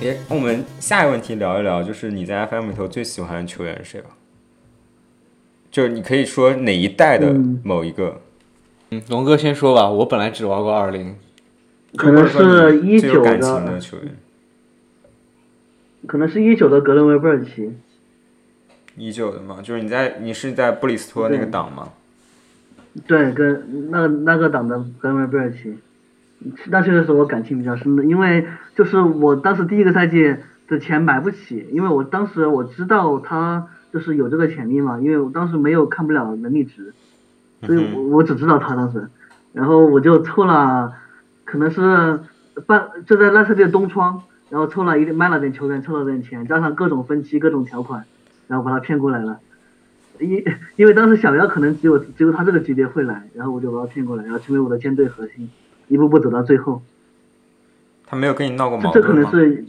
[0.00, 4.10] 哎，我们下一个问题聊一聊，就是你在 FM 里头最喜欢的球员是谁吧？
[5.78, 7.60] 就是你可以说哪一代的嗯。
[7.62, 8.20] 某一个，
[8.90, 11.14] 嗯，龙哥先说吧，我本来只玩过二零，
[11.96, 14.16] 可能是一九的的，球员，
[16.04, 17.72] 可能是一九的格伦维布尔奇。
[18.96, 21.90] 一九的嘛，就是你在你是在布里斯托那个档吗？
[23.06, 25.76] 对，跟那个那个党的格伦维布尔奇，
[26.70, 30.34] 那确实是我感情比较深的，因为就是我当时第一个赛季
[30.66, 36.92] 的钱买不起，因为我当时我知道他就是有这个潜力嘛，因为我当时没有看不了能力值，
[37.62, 39.08] 所以我我只知道他当时，
[39.52, 40.92] 然后我就凑了，
[41.44, 42.20] 可能是
[42.66, 48.04] 半就在那赛季的东窗，然后凑了一点卖了点球员，凑了点钱，加上各种分期各种条款，
[48.46, 49.40] 然后把他骗过来了。
[50.20, 50.44] 因
[50.76, 55.48] 因为当时小妖可能只有只有他这个级别会来，然后我就把他骗过来，然后成为我的舰队核心，
[55.86, 56.82] 一步步走到最后。
[58.06, 59.30] 他没有跟你闹过这这可矛盾吗？
[59.32, 59.64] 能是，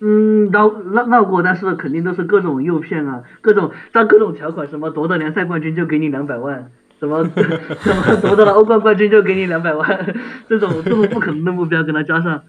[0.00, 6.70] 嗯，闹闹闹过，但是肯定都是各种诱骗啊，各种但各种条款，什么夺得联赛冠军就给你两百万，
[7.00, 10.14] 什么 什么夺得了欧冠冠军就给你两百万，
[10.48, 12.42] 这种这种不可能的目标给他加上，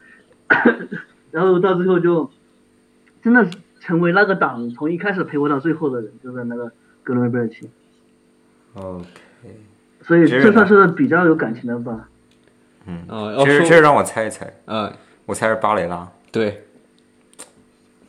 [1.31, 2.29] 然后到最后就
[3.23, 6.71] 真的是成为那个党从一开始陪我到最后的人，就是那个
[7.03, 7.69] 格伦维贝尔奇
[8.75, 9.07] ，OK，
[10.01, 12.07] 所以这算是比较有感情的吧。
[12.85, 13.05] 嗯，
[13.39, 14.91] 其实其实让我猜一猜，嗯，
[15.25, 16.07] 我猜是巴雷拉。
[16.31, 16.63] 对，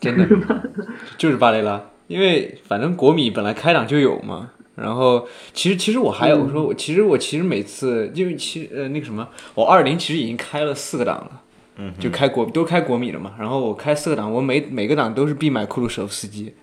[0.00, 0.26] 真的
[1.18, 4.50] 就是巴雷拉，因为反正国米本来开档就有嘛。
[4.76, 11.42] 然后其实其实我还有说，我其实我其实每次因为其实呃那个什么，我二零其实已经开了四个档了，
[11.76, 13.34] 嗯，就开国都开国米了嘛。
[13.38, 16.54] 然后我开四个档，我每每个档都是必买库鲁舍夫斯基，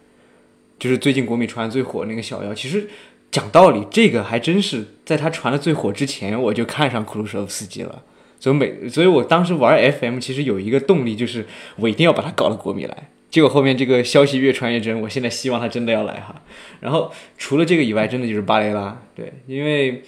[0.79, 2.51] 就是最近国米传的最火那个小妖。
[2.55, 2.89] 其实
[3.29, 8.01] 讲道理，这个还真是在他传的最火之前，我就看上库鲁舍夫斯基了。
[8.39, 13.09] 所以每，所以我当时玩 FM 其实有一个动力，就是我一定要把他搞到国米来。
[13.29, 16.35] 结果后面这个消息越传越真，我现在希望他真的要来哈。
[16.79, 20.03] 然后除了这个以外，真的就是巴雷拉，对，因为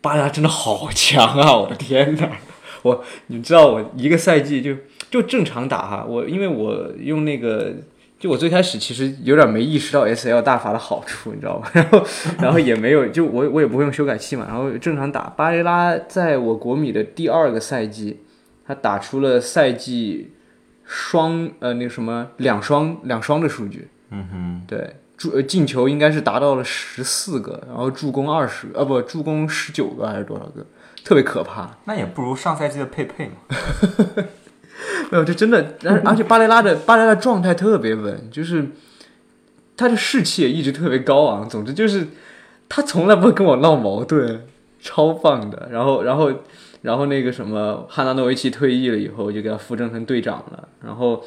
[0.00, 1.56] 巴雷拉真的好强啊！
[1.56, 2.30] 我的天呐，
[2.82, 4.74] 我你知道我一个赛季就
[5.10, 7.74] 就正常打哈，我因为我用那个。
[8.22, 11.68] 就我最开始其实有点没意识到 S L 大法的好处，你知道吗？
[11.74, 12.06] 然后，
[12.40, 15.22] 然后也没有，就我我也不会用修改器嘛，然后正常打。
[15.36, 18.20] 巴雷拉在我国米的第二个赛季，
[18.64, 20.30] 他打出了赛季
[20.94, 30.66] 双呃那个什么两双两双的数据，嗯哼，对，助呃进球应该是达到了十四个，然后助攻二十呃不助攻十九个还是多少个，
[31.02, 31.70] 特别可怕。
[31.86, 33.56] 那也不如上赛季的佩佩嘛。
[35.10, 38.68] 没有，这真的，而而且巴雷拉的巴雷拉状态特别稳，就是
[39.78, 41.48] 他的士气也一直特别高昂。
[41.48, 42.08] 总之就是
[42.68, 44.44] 他从来不会跟我闹矛盾，
[44.78, 45.70] 超棒的。
[45.72, 46.30] 然后然后
[46.82, 50.68] 然后那个什么汉纳诺维奇退役了以后，我就给他扶正成队长了。
[50.84, 51.24] 然后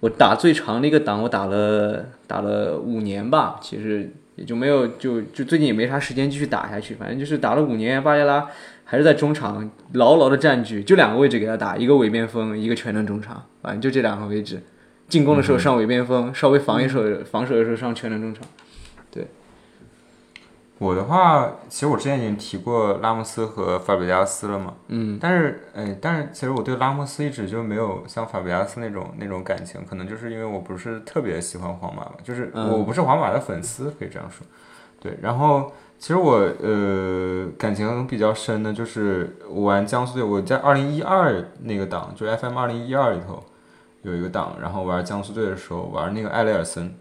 [0.00, 8.46] 我打最长的一个档，我打了打了五年吧，其实也就没有就就最近也没啥时间继续打下去，反正就是打了五年，巴雷拉。
[8.88, 14.62] 还是在中场牢牢的占据，就两个位置给他打，一个伪边锋，一个全能中场，反正就这两个位置。
[15.08, 18.44] 进攻的时候上伪边锋，稍微防一手防守的时候上全能中场。
[20.78, 32.68] 我的话，其实我之前已经提过拉莫斯和法比加斯了嘛，嗯，但是，哎，但是其实我对拉莫斯一直就没有像法比加斯那种那种感情，可能就是因为我不是特别喜欢皇马吧，就是嗯。
[32.70, 34.46] 我不是皇马的粉丝，可以这样说。
[35.00, 43.42] 对，然后其实我呃感情比较深的就是我玩江苏队，我在二零一二那个档，就 FM 二零一二里头
[44.02, 46.94] 有一个档，然后玩江苏队的时候玩那个艾雷尔森，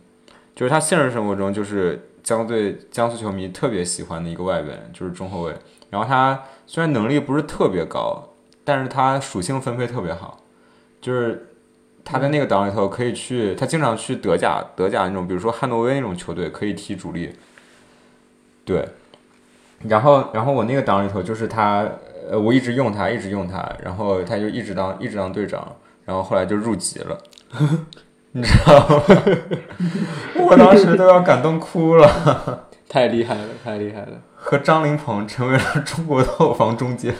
[0.55, 5.55] 就是他现实生活中就是江苏队江苏球迷特别喜欢的一个外援，就是中后卫。
[5.91, 10.41] 然后他虽然能力不是特别高，但是他属性分配特别好，
[10.99, 11.53] 就是
[12.03, 17.35] 他在那个档里头可以去，他经常去德甲德甲那种，比如说汉诺威那种球队可以踢主力。
[18.65, 18.89] 对，
[19.87, 21.87] 然后然后我那个档里头就是他，
[22.27, 27.17] 呃，我一直用他，一直用他，然后他就一直当一直当队长，然后后来就入籍了，
[28.37, 29.03] 你知道吗？
[30.35, 32.67] 我当时都要感动哭了。
[32.89, 34.21] 太厉害了，太厉害了。
[34.35, 37.15] 和张琳芃成为了中国的后防中坚。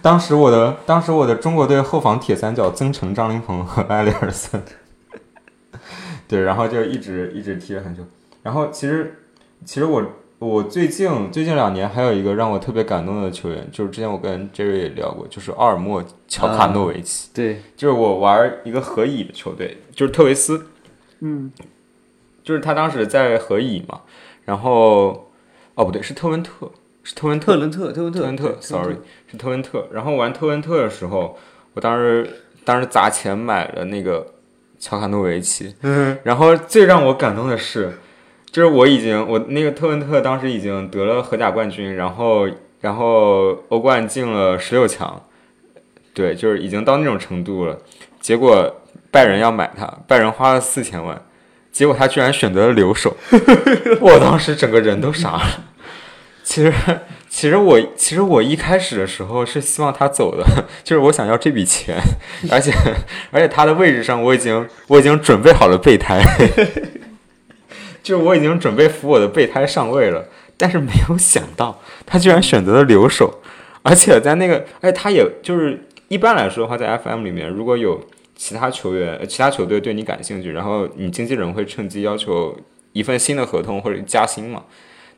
[0.00, 4.62] 当时我的当时我的中国队后防铁三角曾诚、张琳芃和埃里尔森，
[6.28, 8.04] 对，然后就一直一直踢了很久。
[8.44, 9.18] 然后其实
[9.64, 10.00] 其实我
[10.40, 20.68] 我最近最近两年还有一个让我特别感动的球员，就是之前我跟 Jerry 也聊过，就是奥尔莫乔卡诺维奇，对，就是我玩一个荷乙的球队，就是特维斯，
[21.18, 21.52] 嗯，
[22.42, 24.00] 就是他当时在合乙嘛，
[24.46, 25.28] 然后
[25.74, 26.70] 哦不对，是特温特，
[27.02, 28.96] 是特温特特伦特，特伦特，特温特，sorry，
[29.30, 29.88] 是特温特。
[29.92, 31.38] 然后玩特温特的时候，
[31.74, 32.26] 我当时
[32.64, 34.26] 当时砸钱买了那个
[34.78, 35.76] 乔卡诺维奇。
[35.82, 37.98] 嗯，然后最让我感动的是，
[38.52, 42.48] 就是我已经我那个特温特当时已经得了荷甲冠军，然后
[42.80, 45.22] 然后欧冠进了十六强，
[46.12, 47.78] 对，就是已经到那种程度了。
[48.20, 51.22] 结果拜仁要买他，拜仁花了四千万，
[51.70, 53.16] 结果他居然选择了留守，
[54.00, 55.64] 我当时整个人都傻了。
[56.42, 56.72] 其实，
[57.28, 60.44] 其实我其实我一开始的时候是希望他走的，
[60.82, 61.96] 就是我想要这笔钱，
[62.50, 62.72] 而且
[63.30, 66.20] 而且他的位置上我已经我已经准备好了备胎，
[68.02, 70.24] 就是我已经准备扶我的备胎上位了，
[70.56, 73.40] 但是没有想到他居然选择了留守，
[73.82, 75.78] 而且在那个，而且他也就是
[76.08, 78.00] 一般来说的话，在 FM 里面如果有
[78.36, 82.56] 其他球员、呃其他球队对你感兴趣，然后你经纪人会趁机要求
[82.92, 84.62] 一份新的合同或者加薪嘛，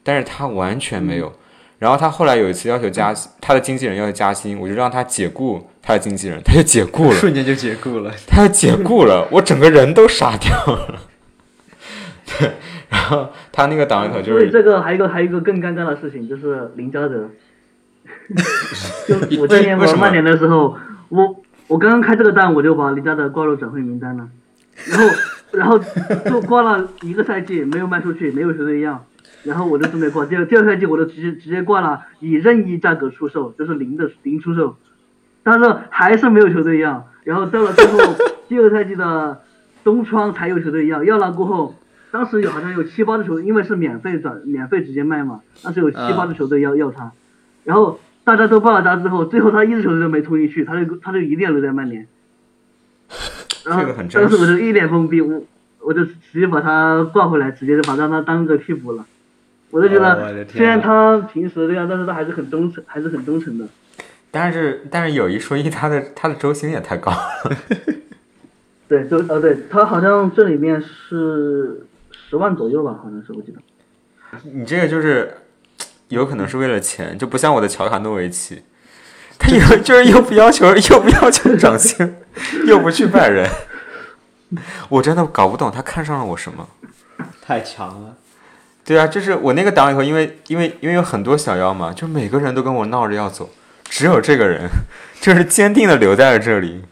[0.02, 1.32] 但是他完全没有。
[1.78, 7.14] 然后他后来有一次要求加，他的经纪人要求加薪，我就让他解雇他的经纪人，他就解雇了。
[7.18, 8.12] 瞬间就解雇了。
[8.26, 11.00] 他就解雇了，我整个人都傻掉了。
[12.38, 12.52] 对，
[12.90, 17.30] 然后他那个档里头就是所以这个还有一个还有一个更尴尬的事情，就是林加德。
[19.06, 20.76] 就我今年玩曼联的时候，
[21.08, 24.28] 我我刚刚开这个单，我就把林加德挂入转会名单了，
[24.86, 25.14] 然后
[25.52, 29.04] 然后就挂了一个赛季，没有卖出去，没有球队要，
[29.44, 30.26] 然后我就准备挂。
[30.26, 34.76] 第二第二赛季我就直接直接挂了，以任意价格出售，就是零的零出售，
[35.42, 37.06] 但是还是没有球队要。
[37.24, 37.98] 然后到了最后
[38.48, 39.42] 第二赛季的
[39.84, 41.74] 冬窗才有球队要，要了过后，
[42.12, 47.10] 当时有好像有七八支球队，因为是免费转免费直接卖嘛，当时有七八支球队要要他，
[47.64, 52.06] 然后大家都报了他之后，最后他一支球队都没冲进去，他就他就一定要留在曼联。
[53.64, 55.42] 然后这个很真当时我实就一脸懵逼，我
[55.80, 59.06] 我就直接把他挂回来，直接就把让他当个替补了。
[59.70, 63.66] 我就觉得，天虽然他平时这样，但是他还是很忠诚，还是很忠诚的。
[64.30, 67.56] 但是但是有一说一，他的他的周薪也太高了。
[68.86, 71.86] 对，就呃，对他好像这里面是
[72.32, 73.58] 十万左右吧，好像是我记得。
[74.54, 75.36] 你这个就是
[76.08, 78.62] 有可能是为了钱，就不像我的乔卡诺维奇，
[79.38, 82.16] 他有就是又不要求又不要求涨薪，
[82.64, 83.46] 又不去拜仁，
[84.88, 86.66] 我真的搞不懂他看上了我什么。
[87.42, 88.16] 太强了。
[88.82, 93.50] 对啊，就是我那个档以后，因为因为因为有很多小妖嘛，就每个人都跟我闹着要走，
[93.84, 94.70] 只有这个人
[95.20, 96.82] 就是坚定的留在了这里。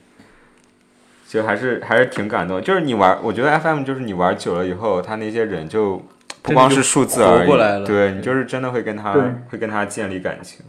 [1.31, 2.61] 就还是还是挺感动。
[2.61, 6.03] 就是你玩，我觉得 FM 就是你玩久了以后，他那些人就
[6.43, 9.13] 不光是数字而已，活过来了对你就是真的会跟他
[9.49, 10.67] 会跟他建立感情。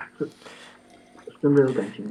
[1.41, 2.05] 真的有感情。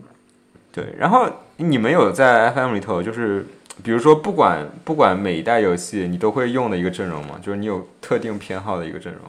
[0.72, 3.46] 对，然后你们有在 FM 里头，就是
[3.84, 7.38] 比如说不管不管每一代游戏你都会用的一个阵容吗？
[7.40, 9.22] 就是你有特定偏好的一个阵容，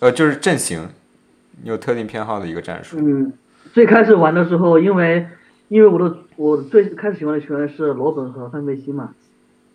[0.00, 0.86] 呃，就是阵型，
[1.62, 2.98] 你有特定偏好的一个战术。
[3.00, 3.32] 嗯，
[3.72, 5.26] 最开始玩的时候，因为
[5.68, 9.10] 因为我的我最开始喜欢的球员是罗本和范佩西嘛，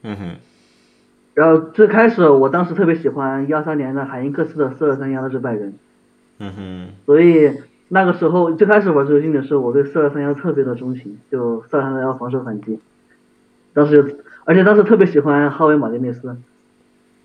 [0.02, 0.36] 嗯哼，
[1.36, 5.76] 然后最开始我当时特别喜欢幺三年的海因克斯的四二三幺的这拜仁，
[6.40, 7.52] 嗯哼，所以
[7.90, 12.80] 那个时候最开始玩这个游戏的时候，我对四二三幺特别的钟情，就四二三幺防守反击，
[13.74, 16.36] 当时就而且当时特别喜欢哈维马丁内斯，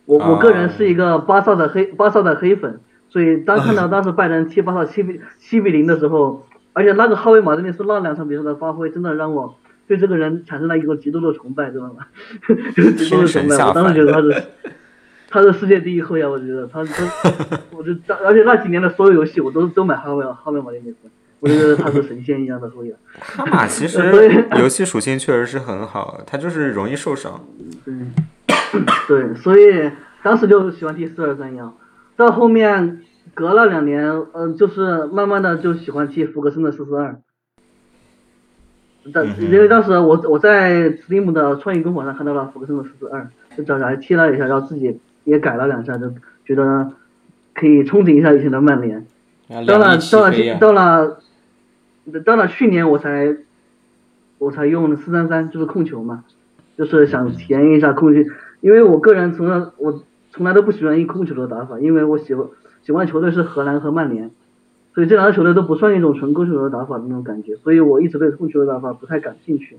[0.04, 12.06] 我我个人是一个巴萨的黑巴萨的黑粉，所以当看到 当时拜仁踢巴萨七比七比零的时候，而且那个哈维马丁内斯那两场比赛的发挥，真的让我对这个人产生了一个极度的崇拜，知道吗？
[12.76, 14.42] 就 是极度的崇拜，我当时觉得他是。
[15.32, 17.08] 他是世界第一后腰，我觉得他他，
[17.70, 17.92] 我就
[18.24, 20.96] 而且那几年的所有游戏我都都买哈维哈维马丁内斯，
[21.38, 22.92] 我就觉得他是神仙一样的后腰。
[23.20, 24.00] 哈马其实
[24.58, 27.40] 游戏属性确实是很好，他就是容易受伤。
[27.84, 27.94] 对，
[29.06, 29.88] 对，所以
[30.24, 31.76] 当时就喜欢第四二三幺，
[32.16, 33.00] 到后面
[33.40, 37.18] 隔了两年，嗯、就是慢慢的就喜欢踢福格森的四四二。
[39.14, 46.12] 但因为当时我我在 Steam 的创意工坊上看到了福格森的四四二，就找来踢了一下，然后自己也改了两下，就
[46.44, 46.92] 觉得
[47.54, 49.06] 可以憧憬一下以前的曼联。
[49.66, 51.18] 到了到了到了
[52.26, 53.38] 到了去年我才
[54.36, 56.24] 我才用四三三，就是控球嘛，
[56.76, 58.20] 就是想体验一下控球，
[58.60, 62.46] 因为我个人从来我从来都不喜欢一控球的打法，因为我喜欢
[62.90, 64.32] 喜欢球队是荷兰和曼联，
[64.96, 69.78] 所以这两个球队都不算一种纯控球的打法的那种感觉，所以我一直对控球的打法不太感兴趣，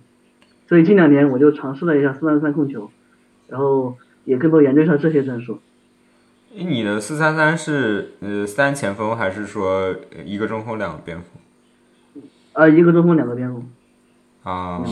[0.69, 2.89] 所以近两年我就尝试了一下四三三控球，
[3.49, 5.59] 然后也更多研究一下这些战术。
[6.55, 9.93] 你的四三三是呃三前锋还是说
[10.23, 12.23] 一个中锋两个边锋？
[12.53, 13.69] 啊，一个中锋两个边锋。
[14.43, 14.85] 啊，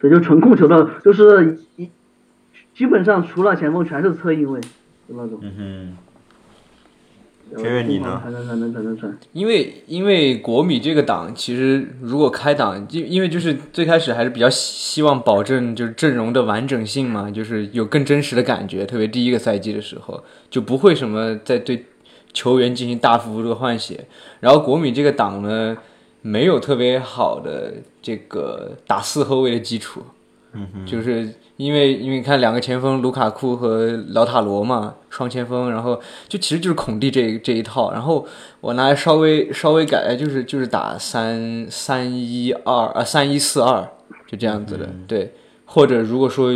[0.00, 1.88] 对，就纯控球的，就是一
[2.74, 4.60] 基本上除了前锋全是侧翼位，
[5.08, 5.38] 就那种。
[5.40, 5.96] 嗯哼。
[7.56, 8.20] 因为你呢？
[9.32, 21.84] 因为因为国米这个档，其实如果开档，因因为就是最开始还是比较希望保证就是阵容的完整性嘛，就是有更真实的感觉，特别第一个赛季的时候，就不会什么在对
[22.32, 24.04] 球员进行大幅度的换血。
[24.40, 25.76] 然后国米这个档呢，
[26.22, 30.02] 没有特别好的这个打四后卫的基础，
[30.52, 38.26] 嗯哼，就是因为因为你看两个前锋卢卡库和劳塔罗嘛，双前锋，然后就其实就是孔蒂这这一套，然后
[38.60, 43.88] 我拿来稍微稍微改，就是就是打三三一二啊三一四二
[44.26, 45.32] 就这样子的，对，
[45.64, 46.52] 或者如果说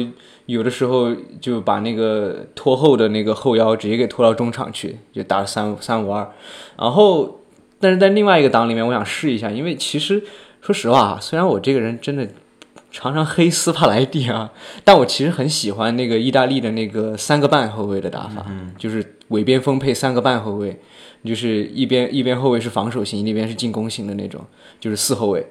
[0.47, 6.29] 有的时候就把那个拖后的那个后腰直接给拖到中场去，就打三三五二，
[6.77, 7.41] 然后
[7.79, 10.21] 但是在另外一个档里面，我想试一下，因为其实
[10.61, 12.27] 说实话，虽然我这个人真的。
[12.91, 14.51] 常常黑斯帕莱蒂啊，
[14.83, 18.45] 但我其实很喜欢那个意大利的那个三个半后卫的打法，
[18.79, 20.79] 就是尾边锋配三个半后卫，
[21.23, 24.43] 就是一边一边后卫是防守型，那边是进攻型的那种，
[24.81, 25.47] 就是四后卫，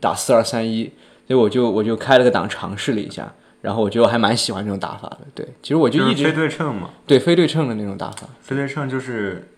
[0.00, 0.84] 打四二三一，
[1.26, 3.32] 所以我就我就开了个档尝试了一下，
[3.62, 5.20] 然后我觉得我还蛮喜欢这种打法的。
[5.34, 9.48] 对，其实我就一直非对称嘛，对非对称的那种打法，非对称就是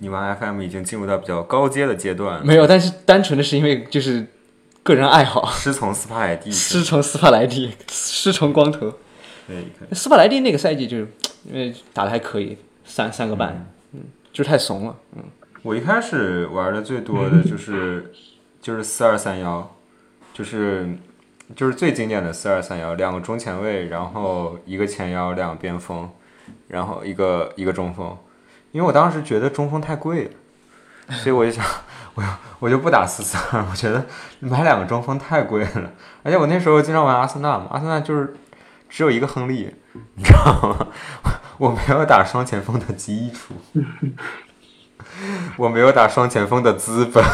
[0.00, 4.26] 你玩 FM 已经进入到比较高阶的阶段，没有，但是单纯的是因为就是。
[4.84, 8.92] 个人爱好，师从斯帕莱蒂，师从斯帕莱蒂，师从光头。
[9.46, 11.08] 对，斯帕莱蒂那个赛季就是
[11.44, 15.24] 因为打的还可以，三三个半，嗯，就太怂了，嗯。
[15.62, 18.12] 我一开始玩的最多的就是
[18.60, 19.74] 就是四二三幺，
[20.34, 20.86] 就是
[21.56, 26.10] 就是最经典的四二三幺，两个中前卫，然后一个前腰，两个边锋，
[26.68, 28.14] 然后一个一个中锋。
[28.72, 30.30] 因为我当时觉得中锋太贵了，
[31.08, 31.64] 所以我就想。
[32.16, 32.22] 我
[32.60, 34.06] 我就不打四四二，我觉得
[34.38, 35.90] 买两个中锋太贵了，
[36.22, 38.36] 而且我那时候经常玩阿森纳嘛，阿森纳就是
[38.88, 39.74] 只有一个亨利，
[40.14, 40.86] 你知道吗？
[41.58, 43.54] 我没有打双前锋的基础，
[45.56, 47.24] 我没有打双前锋的资本，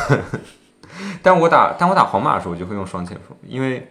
[1.23, 3.87] 但我打但我打皇马的时候我就会用双前锋，因为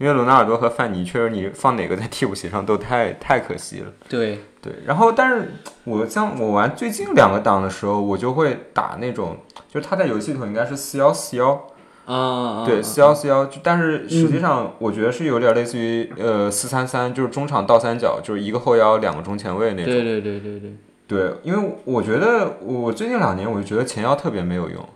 [0.00, 5.52] 因为罗纳尔多和范尼确实你放哪个在替补席上都太太可惜了，对对，然后但是
[5.84, 9.36] 我像我玩最近两个档的时候，我就会打那种。
[9.68, 11.66] 就是他在游戏里头应该是四幺四幺，
[12.06, 19.92] 啊，对，四幺四幺，但是实际上我觉得是有点类似于呃四三三，就是中场倒三角，就是一个后腰，两个中前卫那种。
[19.92, 20.72] 对对对对对。
[21.06, 24.88] 对，因为我觉得我最近两年我就觉得前腰特别没有用，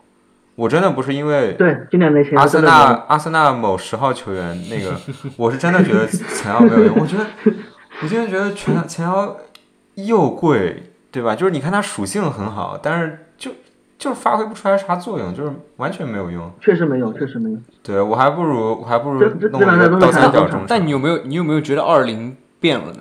[0.56, 4.94] 我真的不是因为对，今年那些阿森纳阿森纳某十号球员那个，
[5.36, 6.96] 我是真的觉得前腰没有用。
[7.00, 7.26] 我觉得，
[8.02, 9.36] 我现在觉得前前腰
[9.96, 11.34] 又贵，对吧？
[11.34, 13.50] 就是你看他属性很好，但是就
[13.98, 16.50] 就是发挥不出来啥作用，就是完全没有用。
[16.60, 17.58] 确实没有，确实没有。
[17.82, 20.64] 对我还不如我还不如弄个倒三角中场。
[20.68, 23.00] 但你有没有你有没有觉得二零变了呢？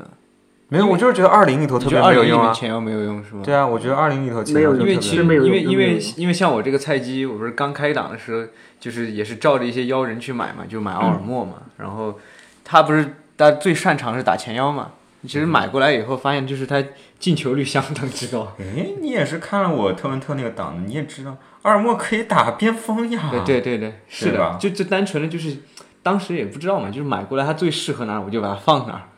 [0.73, 2.25] 没有，我就是觉得二零里头特别没有用啊。
[2.25, 3.43] 零里面前腰没有用是吗？
[3.45, 8.43] 对啊，我觉得二零里头前没有用因为其实没有因为因为因为像我这个菜鸡，我不是刚开档的时候，
[8.79, 11.57] 就是也是照着一些妖人去买嘛，就买奥尔默嘛。
[11.77, 12.19] 然后
[12.63, 16.83] 他不是他最擅长是打前腰嘛，其实买过来以后发现就是他
[17.19, 18.51] 进球率相当之高。
[18.59, 23.29] 哎，你也是看了我特文特那个档的，你也知道奥尔默可以打边锋呀。
[23.29, 25.55] 对对对对，是的，就就单纯的就是
[26.01, 29.01] 当时也不知道嘛，就是买过来他最适合哪儿，我就把它放哪儿。
[29.01, 29.12] 对，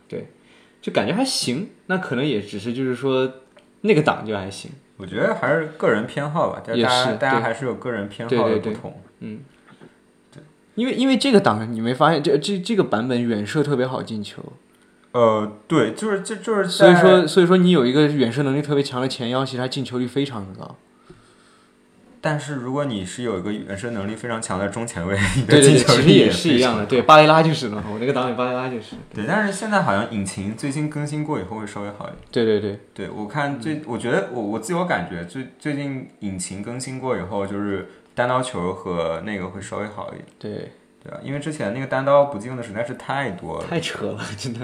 [0.85, 1.71] 就感觉还行。
[1.87, 3.27] 那可能也只是就是说
[3.81, 4.69] 那个档就还行。
[4.97, 9.01] 我觉得还是个人偏好吧，大也家大家还是有个人偏对对对好的不同。
[10.75, 14.43] 因为因为这个档你没发现这这这个版本远射特别好进球，
[15.13, 20.75] 呃，对，就是这就是所以在说所以说你有一个远射能力特别强的前腰，其实他进球率非常的高。
[22.25, 26.83] 但是如果你是有一个远射能力非常强的中前卫， 你的对对对，进球率其实也是一样的。
[26.87, 28.95] 对，巴雷拉就是嘛，我那个档里巴雷拉就是。
[29.13, 32.17] 对，但是现在好像引擎最新更新过以后会稍微好一点。
[32.31, 40.71] 对对对，对我看最，我觉得我我自我感觉最最近引擎更新过以后，就是单刀球和那个会稍微好一点，对，
[41.03, 41.19] 对啊？
[41.23, 43.67] 因为之前那个单刀不进的实在是太多了。
[43.69, 44.61] 太扯了，真的。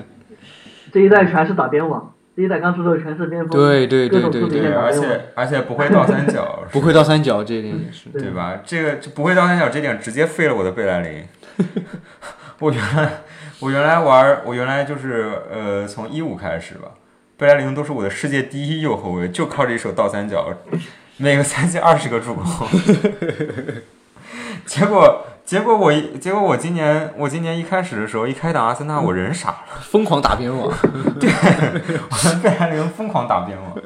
[0.92, 4.92] 这一代全是打边网，这一代刚出的全是巅峰，对对对对对而。
[4.92, 8.10] 且而且不会倒三角， 不会倒三角这一点也是。
[8.10, 8.60] 对对吧？
[8.66, 11.26] 这个就不会倒三角这点直接废了我的贝莱林。
[12.60, 13.10] 我原来
[13.60, 16.92] 我原来玩我原来就是呃从一五开始吧，
[17.38, 20.54] 贝莱林都是我的世界第一右后卫，就靠这一手倒三角，
[21.18, 22.44] 每个赛季二十个助攻。
[24.68, 30.68] 结果结果我一结果我今年我今年一开始的时候一开打阿森纳我人傻了， 疯狂打边网。
[30.72, 33.78] 我贝莱林疯狂打边网。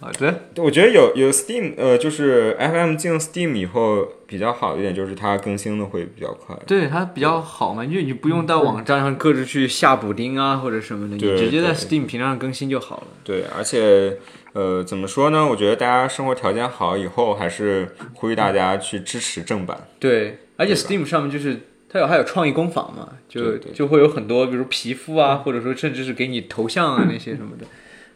[0.00, 6.56] 好的，我觉得有有 Steam，呃，就是 FM 进 Steam 以后比较好一点，就是它更新的会比较快。
[6.66, 13.06] 对它比较好嘛，因为你不用到网站上各自去下补丁啊或者什么的，你直接在 Steam 平台上更新就好了。
[13.24, 14.16] 对，而且
[14.58, 15.46] 呃，怎么说呢？
[15.46, 19.86] 我觉得大家生活条件好以后，还是呼吁大家去支持正版。
[20.00, 27.64] 对，而且 Steam 上面就是它有还有创意工坊嘛，就对对就会有很多，比如皮肤啊，或者说甚至是给你头像啊那些什么的，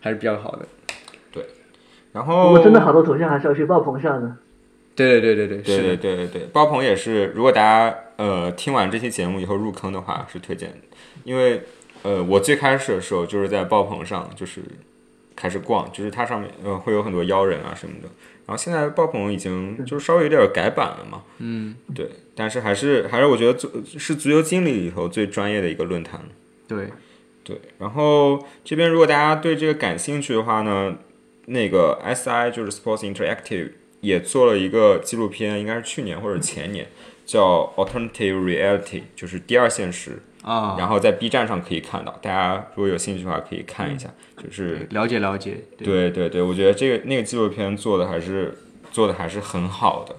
[0.01, 0.66] 还是比较好的。
[1.30, 1.47] 对
[2.11, 4.36] 然不后过真的好多头像还是要去爆棚上的。
[4.97, 10.76] 对对对对对，对对是的，对对对，爆棚也是，如果大家呃听完这期节目以后入坑的话，是推荐的，
[11.22, 11.62] 因为
[12.03, 14.61] 呃我最开始的时候就是在爆棚上就是
[15.35, 18.09] 开始逛，就是它上面呃会有很多妖人啊什么的，
[18.47, 26.20] 然后现在爆棚已经就是稍微有点改版了嘛，嗯，对，但是还是还是我觉得足是足球经理里头最专业的一个论坛。
[26.68, 26.89] 对，
[27.45, 30.97] 对，然后这边如果大家对这个感兴趣的话呢，
[31.47, 36.87] 那个 SI 就是 Sports Interactive 也做了一个纪录片，应该是去年或者前年，
[37.24, 40.22] 叫 Alternative Reality，就是第二现实。
[40.43, 44.09] 啊，然后在 B 站上可以看到，大家如果有兴趣的话可以看一下。
[44.43, 48.53] 就是了解了解，对对对对，我觉得这个那个纪录片做的还是
[48.90, 50.16] 做的还是很好的。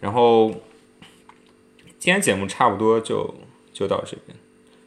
[0.00, 0.48] 然后
[1.98, 3.34] 今天节目差不多就
[3.72, 4.36] 就到这边。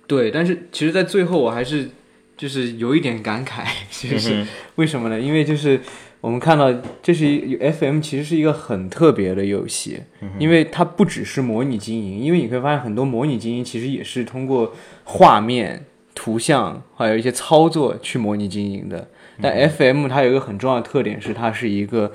[0.08, 1.90] 对，但是其实，在最后我还是
[2.38, 5.20] 就是有一点感慨， 就是为什么呢？
[5.20, 5.82] 因为就是
[6.22, 10.00] 我们看到这是一 FM，其实是一个很特别的游戏，
[10.40, 19.10] 因为它不只是模拟经营，因为你会发现很多模拟经营其实也是通过画面、图像还有一些操作去模拟经营的。
[19.42, 22.12] 但 FM 它有一个很重要的特点是，它是一个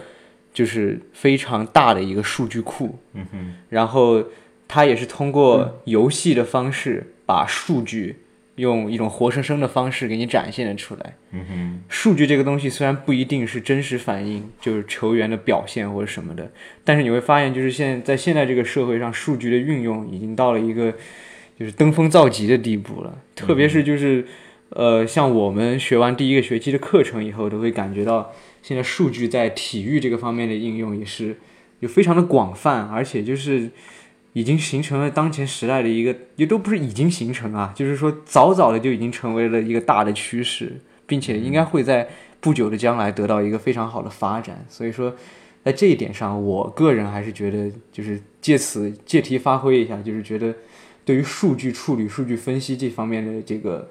[0.55, 2.97] 就是非常大的一个数据库，
[3.69, 4.23] 然后
[4.69, 8.21] 它也是通过游戏的方式把数据
[8.57, 11.15] 用一种活生生的方式给你展现了出来。
[11.89, 16.51] 数据这个东西虽然不一定是真实反映就是球员的表现或者什么的，
[16.83, 20.93] 但是你会发现，就是现在在现在这个社会上，数据的运用已经到了一个
[21.59, 23.19] 就是登峰造极的地步了。
[23.35, 24.27] 特别是就是
[24.71, 28.33] 呃，像我们学完第一个学期的课程以后，都会感觉到
[28.63, 31.37] 现在数据在体育这个方面的应用也是
[31.81, 33.71] 就非常的广泛，而且就是。
[34.37, 42.07] 已经形成了当前时代的一个，也都不是已经形成啊，就是说早早的就已经成为了一个大的趋势，并且应该会在
[42.39, 44.63] 不久的将来得到一个非常好的发展。
[44.69, 45.11] 所以说，
[45.65, 50.55] 在这一点上，我个人还是觉得，就是借此借题发挥一下，就是觉得
[51.03, 53.89] 对于数据处理、数据分析这方面的这个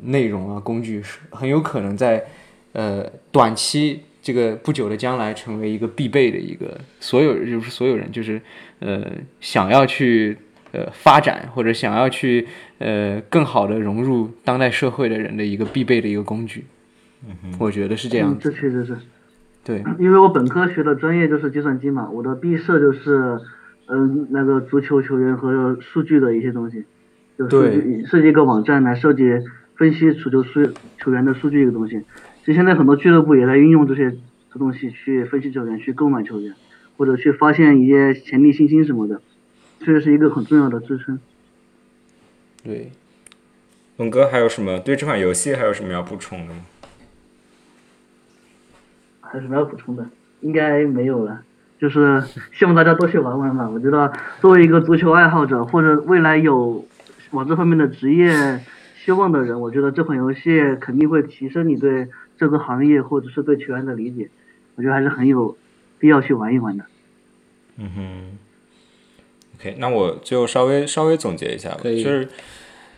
[0.00, 2.24] 内容啊、工具，是很有可能在
[2.72, 8.40] 呃短期这个不久的将来成为一个必备的一个所有就是所有人就是
[8.80, 9.04] 呃
[9.38, 10.36] 想要去
[10.72, 12.46] 呃发展或者想要去
[12.78, 16.64] 呃更好的融入当代社会的人的一个必备的一个工具。
[17.26, 18.96] 嗯我觉得是这样嗯，这确实是。
[19.62, 23.38] 对，因为我本科学的专业就是计算机嘛，我的毕设就是，
[23.88, 26.84] 嗯、那个足球球员和数据的一些东西，
[27.38, 29.22] 就数据设计一个网站来设计
[29.76, 30.66] 分析足球数
[30.98, 32.02] 球员的数据一个东西。
[32.44, 34.14] 其实现在很多俱乐部也在运用这些
[34.52, 36.54] 东西去分析球员，去购买球员，
[36.98, 39.22] 或者去发现一些潜力新星什么的，
[39.80, 41.18] 这是一个很重要的支撑。
[42.62, 42.92] 对，
[43.96, 46.60] 龙哥还有什么对这款游戏还有什么要补充的吗？
[49.22, 50.06] 还有什么要补充的？
[50.42, 51.40] 应该没有了。
[51.78, 52.22] 就是
[52.52, 53.68] 希望大家多去玩玩吧。
[53.68, 56.86] 我觉得作为一个足球爱好者，或者未来有
[57.30, 58.60] 往这方面的职业
[58.96, 62.08] 希望的人，我觉得这款游戏肯定会提升你对
[62.38, 64.28] 这个行业或者是对球员的理解。
[64.76, 65.56] 我觉得还是很有
[65.98, 66.84] 必要去玩一玩的。
[67.76, 68.38] 嗯哼
[69.58, 72.28] ，OK，那我就稍微稍微总结一下吧，就是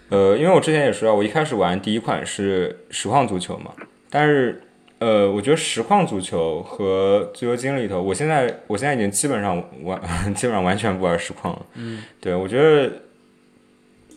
[0.09, 3.73] 呃，因为我之前也说啊，我一开始玩第一款是实况足球嘛，
[4.09, 4.63] 但是
[4.99, 10.01] 呃，我觉得实况足球和足球经理里头，我现在我现在已经基本上完
[10.35, 13.03] 基本上完全不玩实况了，嗯，对我觉得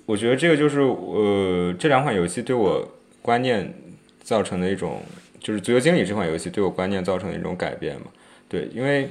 [0.06, 2.88] 我觉得这个就是呃这两款游戏对我
[3.22, 3.74] 观念
[4.22, 5.02] 造成的一种，
[5.40, 8.08] 就是足球经理这款游戏对我观念造成的一种改变嘛，
[8.48, 9.10] 对，因为。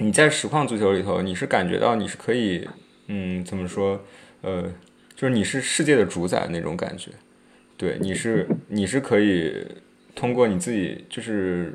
[0.00, 2.64] 你在实况足球里头，你是感觉到你是可以，
[3.08, 4.00] 嗯，怎么说，
[4.42, 4.72] 呃，
[5.16, 7.10] 就是你是世界的主宰那种感觉，
[7.76, 9.66] 对，你是你是可以
[10.14, 11.74] 通过你自己，就是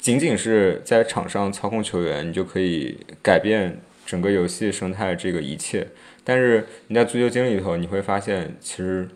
[0.00, 5.86] 仅仅是在场上操控球员，你就可以改变整个游戏生态这个一切。
[6.24, 9.08] 但是你在足球经理里头，你会发现，其实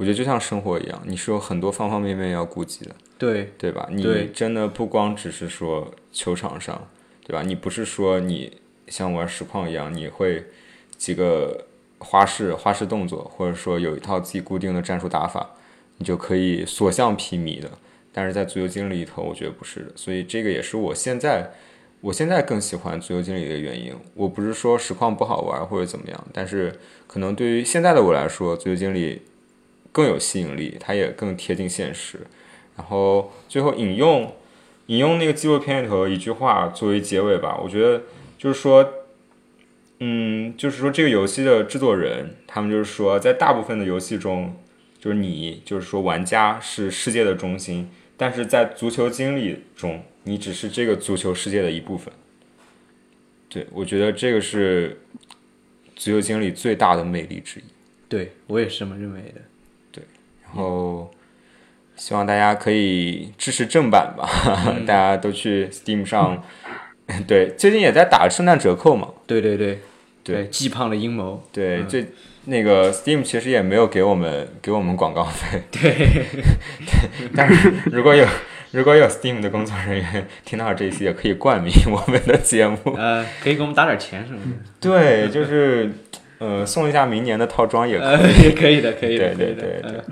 [0.00, 2.96] 我觉得就像生活一样，你是有很多方方面面要顾及的。
[3.18, 3.86] 对，对吧？
[3.92, 6.88] 你真的不光只是说球场上，
[7.22, 7.42] 对吧？
[7.42, 8.50] 你不是说你
[8.88, 10.42] 像玩实况一样，你会
[10.96, 11.66] 几个
[11.98, 15.50] 花式花式动作，或者说有一套自己固定的战术打法，
[15.98, 17.70] 你就可以所向披靡的。
[18.10, 21.50] 但是在足球经理里头，我觉得不是的，所以这个也是我现在
[22.00, 23.94] 我现在更喜欢足球经理的原因。
[24.14, 29.20] 我不是说实况不好玩或者怎么样，但是可能对于现在的我来说，足球经理
[29.92, 32.20] 更有吸引力，它也更贴近现实。
[32.76, 34.34] 然后最后引用
[34.86, 38.02] 引用那个纪录片里头一句话作为结尾吧，我觉得
[38.38, 38.92] 就是说，
[39.98, 44.56] 嗯，就是说这个游戏的制作人，他们就是说，在大部分的游戏中，
[44.98, 52.12] 就是你就是说玩家是世界的中心，但是在足球经理中，你只是这个足球世界的一部分。
[53.48, 55.00] 对，我觉得这个是
[55.96, 57.64] 足球经理最大的魅力之一。
[58.08, 59.40] 对我也是这么认为的。
[60.54, 61.10] 然后
[61.96, 64.28] 希望大家可以支持正版吧，
[64.86, 66.42] 大家都去 Steam 上，
[67.26, 69.78] 对，最近也在打圣诞折扣嘛，对对对。
[70.22, 70.46] 对。
[70.48, 72.06] 季胖的阴谋，对，最
[72.44, 76.26] 那个 Steam 其实也没有给我们给我们广告费， 对。
[77.34, 78.26] 但是如果有
[78.70, 85.90] 如果有 Steam 的工作人员听到这一期，也可以冠名我们的节目，呃，可以给我们打点钱什么的，对，就是
[86.40, 88.08] 呃送一下明年的套装也可以。
[88.08, 90.04] 呃，也可以的，可以的，对对对对呃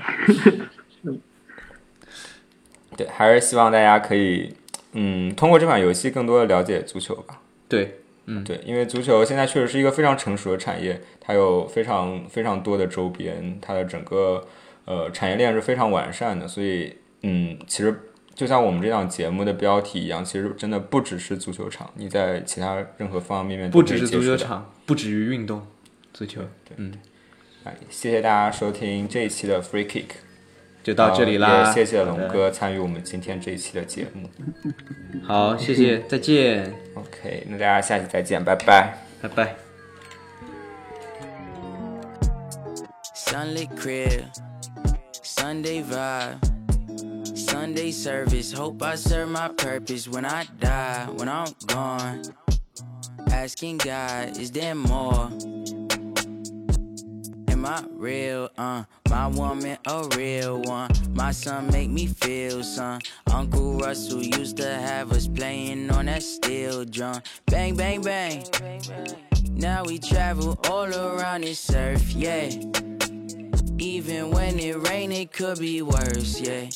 [2.97, 4.55] 对，还是希望大家可以，
[4.93, 7.41] 嗯，通过这款游戏更多的了解足球吧。
[7.69, 14.47] 对，嗯对，因为足球现在确实是一个非常成熟的产业，它有非常非常多的周边，它的整个
[14.85, 16.93] 呃产业链是非常完善的，所以
[17.23, 17.95] 嗯，其实
[18.35, 24.23] 就像我们这档节目的标题一样，其实真的不只是足球场，你在其他任何方方面面都不只是以接触到。
[24.23, 25.65] 足球场，不止于运动，
[26.13, 26.43] 足球，
[26.77, 26.93] 嗯，
[27.65, 30.07] 哎，谢谢大家收听这一期的 Free Kick，
[30.83, 34.29] 就到这里呃啦，也谢谢龙哥参与我们今天这一期的节目。
[35.25, 38.99] 好，谢谢，再见，OK，那大家下期再见，拜拜。
[39.21, 39.55] 拜拜。
[43.15, 44.25] Sunlit crib,
[45.23, 46.39] Sunday vibe,
[47.35, 48.53] Sunday service.
[48.53, 52.23] Hope I serve my purpose when I die, when I'm gone.
[53.31, 55.29] Asking God, is there more?
[57.65, 58.51] I real?
[58.57, 60.91] Uh, my woman a real one.
[61.15, 63.01] My son make me feel son.
[63.33, 67.21] Uncle Russell used to have us playing on that steel drum.
[67.47, 68.45] Bang, bang, bang.
[69.53, 72.51] Now we travel all around this earth, yeah.
[73.79, 76.69] Even when it rain, it could be worse, yeah.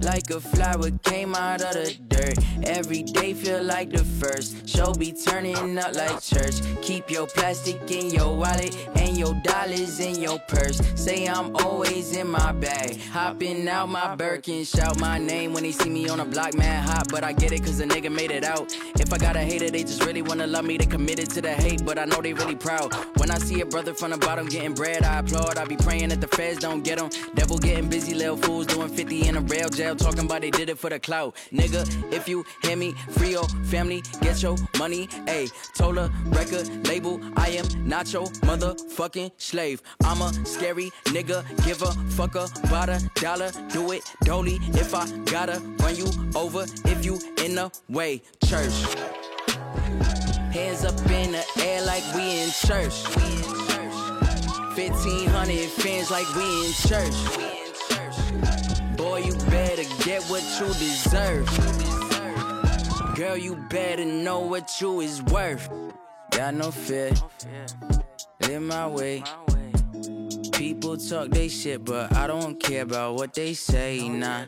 [0.00, 2.38] Like a flower came out of the dirt.
[2.64, 4.68] Every day feel like the first.
[4.68, 6.60] Show be turning up like church.
[6.82, 10.80] Keep your plastic in your wallet and your dollars in your purse.
[10.94, 13.00] Say I'm always in my bag.
[13.10, 16.82] Hopping out my Birkin, shout my name when they see me on a block, man
[16.82, 17.08] hot.
[17.10, 18.72] But I get it, cause a nigga made it out.
[19.00, 20.76] If I got a hater, they just really wanna love me.
[20.76, 22.94] They committed to the hate, but I know they really proud.
[23.18, 25.58] When I see a brother from the bottom getting bread, I applaud.
[25.58, 27.10] I be praying that the feds don't get them.
[27.34, 29.87] Devil getting busy, little fools doing 50 in a rail jail.
[29.96, 31.36] Talking about they did it for the clout.
[31.52, 35.06] Nigga, if you hear me, free your family, get your money.
[35.26, 39.82] Ayy, Tola record label, I am not your motherfucking slave.
[40.04, 43.50] I'm a scary nigga, give a fuck about a dollar.
[43.70, 48.22] Do it dolly if I gotta run you over if you in the way.
[48.44, 48.74] Church.
[50.52, 53.04] Hands up in the air like we in church.
[54.76, 57.48] 1500 fans like we in church.
[58.98, 61.46] Boy, you better get what you deserve.
[63.14, 65.70] Girl, you better know what you is worth.
[66.32, 67.12] Got no fear,
[68.42, 69.22] live my way.
[70.52, 74.46] People talk they shit, but I don't care about what they say, nah.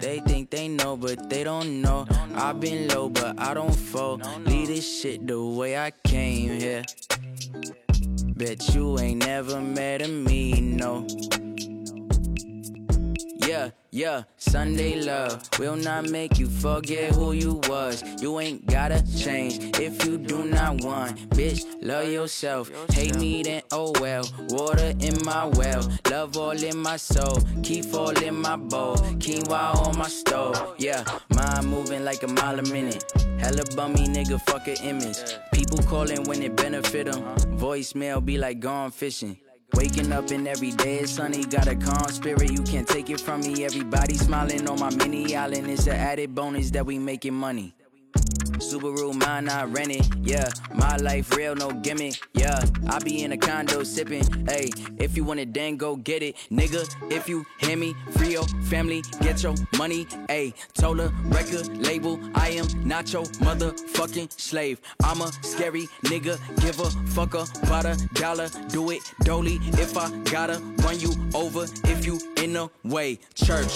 [0.00, 2.06] They think they know, but they don't know.
[2.34, 4.22] I've been low, but I don't fold.
[4.46, 6.82] Leave this shit the way I came here.
[8.36, 11.06] Bet you ain't never met a me, no.
[13.46, 18.02] Yeah, yeah, Sunday love will not make you forget who you was.
[18.20, 21.18] You ain't gotta change if you do not want.
[21.30, 22.70] Bitch, love yourself.
[22.90, 24.24] Hate me, then oh well.
[24.50, 27.38] Water in my well, love all in my soul.
[27.62, 30.74] Keep all in my bowl, quinoa on my stove.
[30.78, 31.04] Yeah,
[31.34, 33.04] mind moving like a mile a minute.
[33.38, 35.18] Hella bummy nigga, fuck a image.
[35.52, 37.22] People calling when it benefit them.
[37.58, 39.36] Voicemail be like gone fishing.
[39.74, 43.20] Waking up and every day is sunny, got a calm spirit, you can't take it
[43.20, 43.64] from me.
[43.64, 47.74] Everybody smiling on my mini island, it's an added bonus that we making money.
[48.58, 50.06] Subaru, mine, I rent it.
[50.22, 52.20] Yeah, my life real, no gimmick.
[52.34, 54.24] Yeah, I be in a condo sipping.
[54.46, 56.36] Hey, if you want it, then go get it.
[56.50, 60.06] Nigga, if you hear me, free your family, get your money.
[60.28, 64.80] Hey, told a record label, I am not your motherfucking slave.
[65.02, 68.48] I'm a scary nigga, give a fuck about a dollar.
[68.68, 73.18] Do it dolly if I gotta run you over if you in the way.
[73.34, 73.72] Church.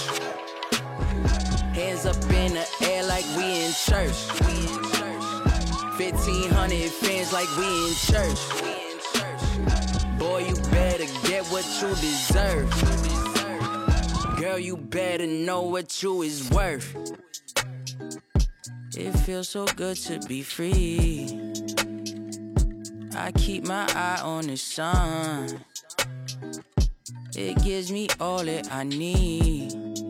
[1.77, 4.17] Hands up in the air like we in church.
[5.99, 8.39] 1500 fans like we in church.
[10.17, 12.67] Boy, you better get what you deserve.
[14.39, 16.95] Girl, you better know what you is worth.
[18.95, 21.53] It feels so good to be free.
[23.15, 25.59] I keep my eye on the sun.
[27.35, 30.06] It gives me all that I need.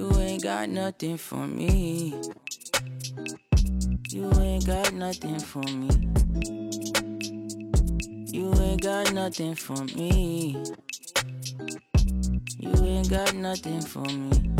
[0.00, 2.14] You ain't got nothing for me.
[4.08, 5.90] You ain't got nothing for me.
[8.32, 10.64] You ain't got nothing for me.
[12.58, 14.59] You ain't got nothing for me.